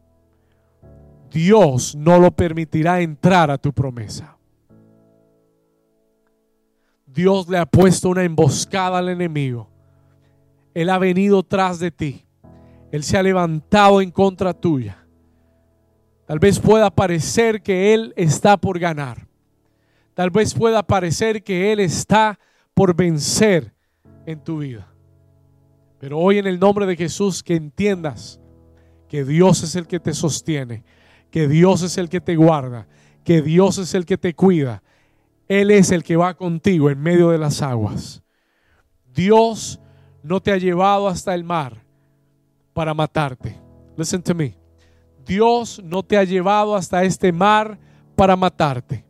Dios 1.30 1.94
no 1.94 2.18
lo 2.18 2.30
permitirá 2.32 3.00
entrar 3.00 3.50
a 3.50 3.58
tu 3.58 3.72
promesa. 3.72 4.36
Dios 7.06 7.48
le 7.48 7.58
ha 7.58 7.66
puesto 7.66 8.08
una 8.08 8.24
emboscada 8.24 8.98
al 8.98 9.08
enemigo. 9.08 9.68
Él 10.74 10.90
ha 10.90 10.98
venido 10.98 11.42
tras 11.42 11.78
de 11.78 11.90
ti. 11.90 12.24
Él 12.92 13.02
se 13.02 13.16
ha 13.16 13.22
levantado 13.22 14.00
en 14.00 14.10
contra 14.10 14.52
tuya. 14.52 15.06
Tal 16.26 16.38
vez 16.38 16.58
pueda 16.60 16.90
parecer 16.90 17.62
que 17.62 17.94
Él 17.94 18.12
está 18.16 18.56
por 18.56 18.78
ganar. 18.78 19.26
Tal 20.14 20.30
vez 20.30 20.54
pueda 20.54 20.82
parecer 20.82 21.42
que 21.42 21.72
Él 21.72 21.80
está 21.80 22.38
por 22.74 22.94
vencer 22.94 23.74
en 24.26 24.42
tu 24.42 24.58
vida. 24.58 24.86
Pero 25.98 26.18
hoy 26.18 26.38
en 26.38 26.46
el 26.46 26.58
nombre 26.58 26.86
de 26.86 26.96
Jesús 26.96 27.42
que 27.42 27.56
entiendas 27.56 28.40
que 29.08 29.24
Dios 29.24 29.62
es 29.64 29.74
el 29.74 29.86
que 29.86 29.98
te 29.98 30.14
sostiene, 30.14 30.84
que 31.30 31.48
Dios 31.48 31.82
es 31.82 31.98
el 31.98 32.08
que 32.08 32.20
te 32.20 32.36
guarda, 32.36 32.86
que 33.24 33.42
Dios 33.42 33.78
es 33.78 33.92
el 33.94 34.06
que 34.06 34.16
te 34.16 34.34
cuida. 34.34 34.82
Él 35.48 35.72
es 35.72 35.90
el 35.90 36.04
que 36.04 36.16
va 36.16 36.34
contigo 36.34 36.90
en 36.90 37.00
medio 37.00 37.30
de 37.30 37.38
las 37.38 37.60
aguas. 37.60 38.22
Dios 39.12 39.80
no 40.22 40.40
te 40.40 40.52
ha 40.52 40.56
llevado 40.56 41.08
hasta 41.08 41.34
el 41.34 41.44
mar 41.44 41.82
para 42.72 42.94
matarte. 42.94 43.58
Listen 43.96 44.22
to 44.22 44.34
me. 44.34 44.56
Dios 45.24 45.80
no 45.84 46.02
te 46.02 46.16
ha 46.16 46.24
llevado 46.24 46.74
hasta 46.74 47.04
este 47.04 47.32
mar 47.32 47.78
para 48.16 48.36
matarte. 48.36 49.04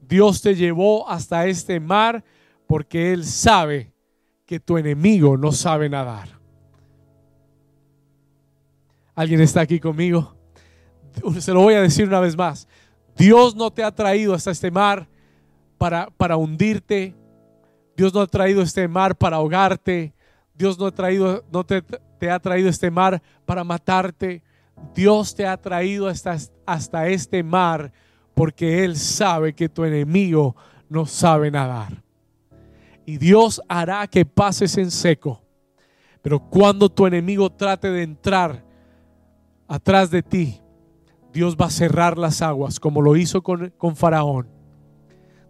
Dios 0.00 0.42
te 0.42 0.54
llevó 0.54 1.08
hasta 1.08 1.46
este 1.46 1.78
mar 1.78 2.24
porque 2.66 3.12
Él 3.12 3.24
sabe 3.24 3.92
que 4.46 4.58
tu 4.58 4.78
enemigo 4.78 5.36
no 5.36 5.52
sabe 5.52 5.88
nadar. 5.88 6.28
¿Alguien 9.14 9.40
está 9.40 9.60
aquí 9.60 9.78
conmigo? 9.78 10.34
Se 11.38 11.52
lo 11.52 11.60
voy 11.60 11.74
a 11.74 11.82
decir 11.82 12.08
una 12.08 12.20
vez 12.20 12.36
más. 12.36 12.66
Dios 13.16 13.54
no 13.54 13.70
te 13.70 13.84
ha 13.84 13.94
traído 13.94 14.34
hasta 14.34 14.50
este 14.50 14.70
mar 14.70 15.06
para, 15.78 16.10
para 16.16 16.36
hundirte. 16.36 17.14
Dios 17.96 18.14
no 18.14 18.22
ha 18.22 18.26
traído 18.26 18.62
este 18.62 18.88
mar 18.88 19.16
para 19.16 19.36
ahogarte. 19.36 20.14
Dios 20.60 20.78
no, 20.78 20.88
ha 20.88 20.90
traído, 20.90 21.42
no 21.50 21.64
te, 21.64 21.82
ha 22.30 22.38
traído 22.38 22.68
este 22.68 22.90
mar 22.90 23.22
para 23.46 23.64
matarte. 23.64 24.42
Dios 24.94 25.34
te 25.34 25.46
ha 25.46 25.56
traído 25.56 26.06
hasta, 26.06 26.36
hasta 26.66 27.08
este 27.08 27.42
mar 27.42 27.90
porque 28.34 28.84
Él 28.84 28.98
sabe 28.98 29.54
que 29.54 29.70
tu 29.70 29.84
enemigo 29.84 30.54
no 30.90 31.06
sabe 31.06 31.50
nadar. 31.50 32.02
Y 33.06 33.16
Dios 33.16 33.62
hará 33.68 34.06
que 34.06 34.26
pases 34.26 34.76
en 34.76 34.90
seco. 34.90 35.40
Pero 36.20 36.38
cuando 36.38 36.90
tu 36.90 37.06
enemigo 37.06 37.48
trate 37.48 37.88
de 37.88 38.02
entrar 38.02 38.62
atrás 39.66 40.10
de 40.10 40.22
ti, 40.22 40.60
Dios 41.32 41.56
va 41.58 41.66
a 41.66 41.70
cerrar 41.70 42.18
las 42.18 42.42
aguas 42.42 42.78
como 42.78 43.00
lo 43.00 43.16
hizo 43.16 43.42
con, 43.42 43.72
con 43.78 43.96
Faraón. 43.96 44.46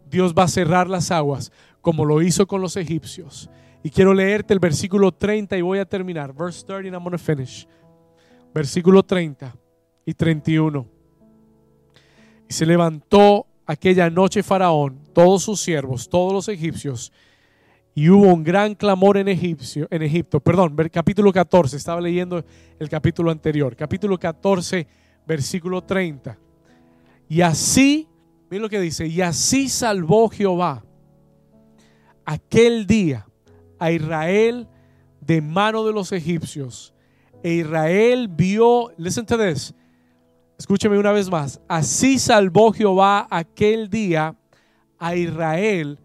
Dios 0.08 0.34
va 0.38 0.44
a 0.44 0.48
cerrar 0.48 0.88
las 0.88 1.10
aguas 1.10 1.50
como 1.80 2.04
lo 2.04 2.22
hizo 2.22 2.46
con 2.46 2.60
los 2.60 2.76
egipcios. 2.76 3.50
Y 3.82 3.90
quiero 3.90 4.12
leerte 4.12 4.52
el 4.52 4.60
versículo 4.60 5.12
30 5.12 5.56
y 5.56 5.62
voy 5.62 5.78
a 5.78 5.84
terminar. 5.84 6.34
Verse 6.34 6.64
30 6.66 6.88
and 6.88 6.94
I'm 6.94 7.02
going 7.02 7.12
to 7.12 7.18
finish. 7.18 7.66
Versículo 8.52 9.02
30 9.02 9.54
y 10.04 10.14
31. 10.14 10.86
Y 12.48 12.52
se 12.52 12.66
levantó 12.66 13.46
aquella 13.64 14.10
noche 14.10 14.42
Faraón, 14.42 15.00
todos 15.12 15.44
sus 15.44 15.60
siervos, 15.60 16.08
todos 16.08 16.32
los 16.32 16.48
egipcios, 16.48 17.12
y 17.94 18.08
hubo 18.08 18.26
un 18.32 18.42
gran 18.42 18.74
clamor 18.74 19.16
en, 19.16 19.28
en 19.28 20.02
Egipto. 20.02 20.40
Perdón, 20.40 20.76
capítulo 20.92 21.32
14, 21.32 21.76
estaba 21.76 22.00
leyendo 22.00 22.44
el 22.78 22.88
capítulo 22.88 23.30
anterior. 23.30 23.76
Capítulo 23.76 24.18
14, 24.18 24.86
versículo 25.26 25.82
30. 25.82 26.36
Y 27.28 27.40
así, 27.40 28.08
miren 28.50 28.62
lo 28.62 28.68
que 28.68 28.80
dice, 28.80 29.06
y 29.06 29.20
así 29.20 29.68
salvó 29.68 30.28
Jehová 30.28 30.84
aquel 32.24 32.86
día 32.86 33.29
a 33.80 33.90
Israel 33.90 34.68
de 35.20 35.40
mano 35.40 35.84
de 35.84 35.92
los 35.92 36.12
egipcios. 36.12 36.94
E 37.42 37.54
Israel 37.54 38.28
vio, 38.28 38.92
listen 38.96 39.26
to 39.26 39.36
this, 39.36 39.74
escúcheme 40.58 40.98
una 40.98 41.10
vez 41.10 41.28
más, 41.30 41.60
así 41.66 42.18
salvó 42.18 42.72
Jehová 42.72 43.26
aquel 43.30 43.88
día 43.88 44.36
a 44.98 45.16
Israel 45.16 45.98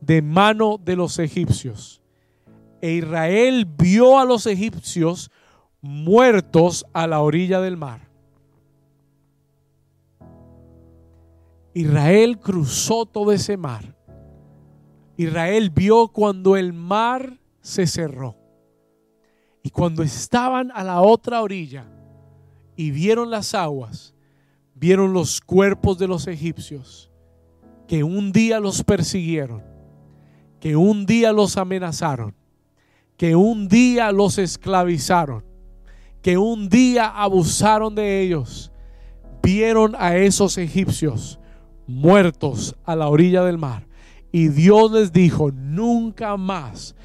de 0.00 0.22
mano 0.22 0.78
de 0.78 0.94
los 0.94 1.18
egipcios. 1.18 2.02
E 2.80 2.92
Israel 2.92 3.64
vio 3.64 4.18
a 4.18 4.24
los 4.24 4.46
egipcios 4.46 5.30
muertos 5.80 6.84
a 6.92 7.06
la 7.06 7.20
orilla 7.20 7.60
del 7.60 7.76
mar. 7.76 8.08
Israel 11.74 12.38
cruzó 12.38 13.06
todo 13.06 13.32
ese 13.32 13.56
mar. 13.56 13.96
Israel 15.16 15.70
vio 15.70 16.08
cuando 16.08 16.56
el 16.56 16.72
mar 16.72 17.38
se 17.60 17.86
cerró. 17.86 18.36
Y 19.62 19.70
cuando 19.70 20.02
estaban 20.02 20.72
a 20.74 20.82
la 20.82 21.00
otra 21.00 21.42
orilla 21.42 21.86
y 22.74 22.90
vieron 22.90 23.30
las 23.30 23.54
aguas, 23.54 24.14
vieron 24.74 25.12
los 25.12 25.40
cuerpos 25.40 25.98
de 25.98 26.08
los 26.08 26.26
egipcios 26.26 27.12
que 27.86 28.02
un 28.02 28.32
día 28.32 28.58
los 28.58 28.82
persiguieron, 28.82 29.62
que 30.60 30.76
un 30.76 31.06
día 31.06 31.32
los 31.32 31.56
amenazaron, 31.56 32.34
que 33.16 33.36
un 33.36 33.68
día 33.68 34.10
los 34.12 34.38
esclavizaron, 34.38 35.44
que 36.22 36.38
un 36.38 36.68
día 36.68 37.08
abusaron 37.08 37.94
de 37.94 38.22
ellos. 38.22 38.72
Vieron 39.42 39.94
a 39.98 40.16
esos 40.16 40.56
egipcios 40.56 41.38
muertos 41.86 42.74
a 42.84 42.96
la 42.96 43.08
orilla 43.08 43.42
del 43.44 43.58
mar. 43.58 43.86
Y 44.32 44.48
Dios 44.48 44.90
les 44.90 45.12
dijo, 45.12 45.52
nunca 45.52 46.38
más, 46.38 46.96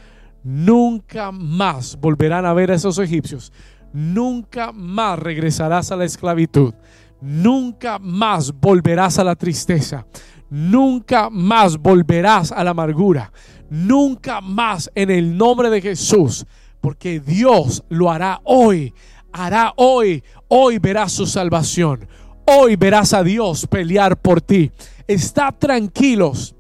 nunca 0.44 1.34
más 1.34 2.00
volverán 2.00 2.46
a 2.46 2.54
ver 2.54 2.72
a 2.72 2.76
esos 2.76 2.98
egipcios. 3.00 3.52
Nunca 3.92 4.72
más 4.72 5.20
regresarás 5.20 5.92
a 5.92 5.98
la 5.98 6.06
esclavitud. 6.06 6.74
Nunca 7.20 8.00
más 8.00 8.54
volverás 8.54 9.20
a 9.20 9.26
la 9.26 9.36
tristeza. 9.36 10.06
Nunca 10.50 11.30
más 11.30 11.78
volverás 11.78 12.52
a 12.54 12.64
la 12.64 12.72
amargura. 12.72 13.32
Nunca 13.70 14.40
más 14.40 14.90
en 14.96 15.12
el 15.12 15.38
nombre 15.38 15.70
de 15.70 15.82
Jesús. 15.82 16.46
Porque 16.80 17.20
Dios 17.20 17.84
lo 17.90 18.10
hará 18.10 18.40
hoy. 18.46 18.94
Hará 19.34 19.74
hoy. 19.76 20.24
Hoy 20.48 20.80
verás 20.80 21.12
su 21.12 21.26
salvación. 21.26 22.08
Hoy 22.46 22.78
verás 22.78 23.14
a 23.14 23.24
Dios 23.24 23.68
pelear 23.68 24.16
por 24.16 24.40
ti. 24.40 24.72
Está 25.08 25.52
tranquilos 25.52 26.56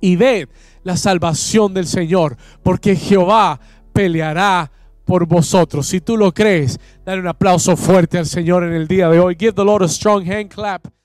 y 0.00 0.16
ved 0.16 0.48
la 0.82 0.96
salvación 0.96 1.74
del 1.74 1.86
Señor, 1.86 2.36
porque 2.62 2.96
Jehová 2.96 3.60
peleará 3.92 4.70
por 5.04 5.26
vosotros. 5.26 5.86
Si 5.86 6.00
tú 6.00 6.16
lo 6.16 6.32
crees, 6.32 6.78
dale 7.04 7.20
un 7.20 7.28
aplauso 7.28 7.76
fuerte 7.76 8.18
al 8.18 8.26
Señor 8.26 8.64
en 8.64 8.72
el 8.72 8.88
día 8.88 9.08
de 9.08 9.20
hoy. 9.20 9.36
Give 9.38 9.52
the 9.52 9.64
Lord 9.64 9.84
a 9.84 9.88
strong 9.88 10.30
hand 10.30 10.48
clap. 10.48 10.95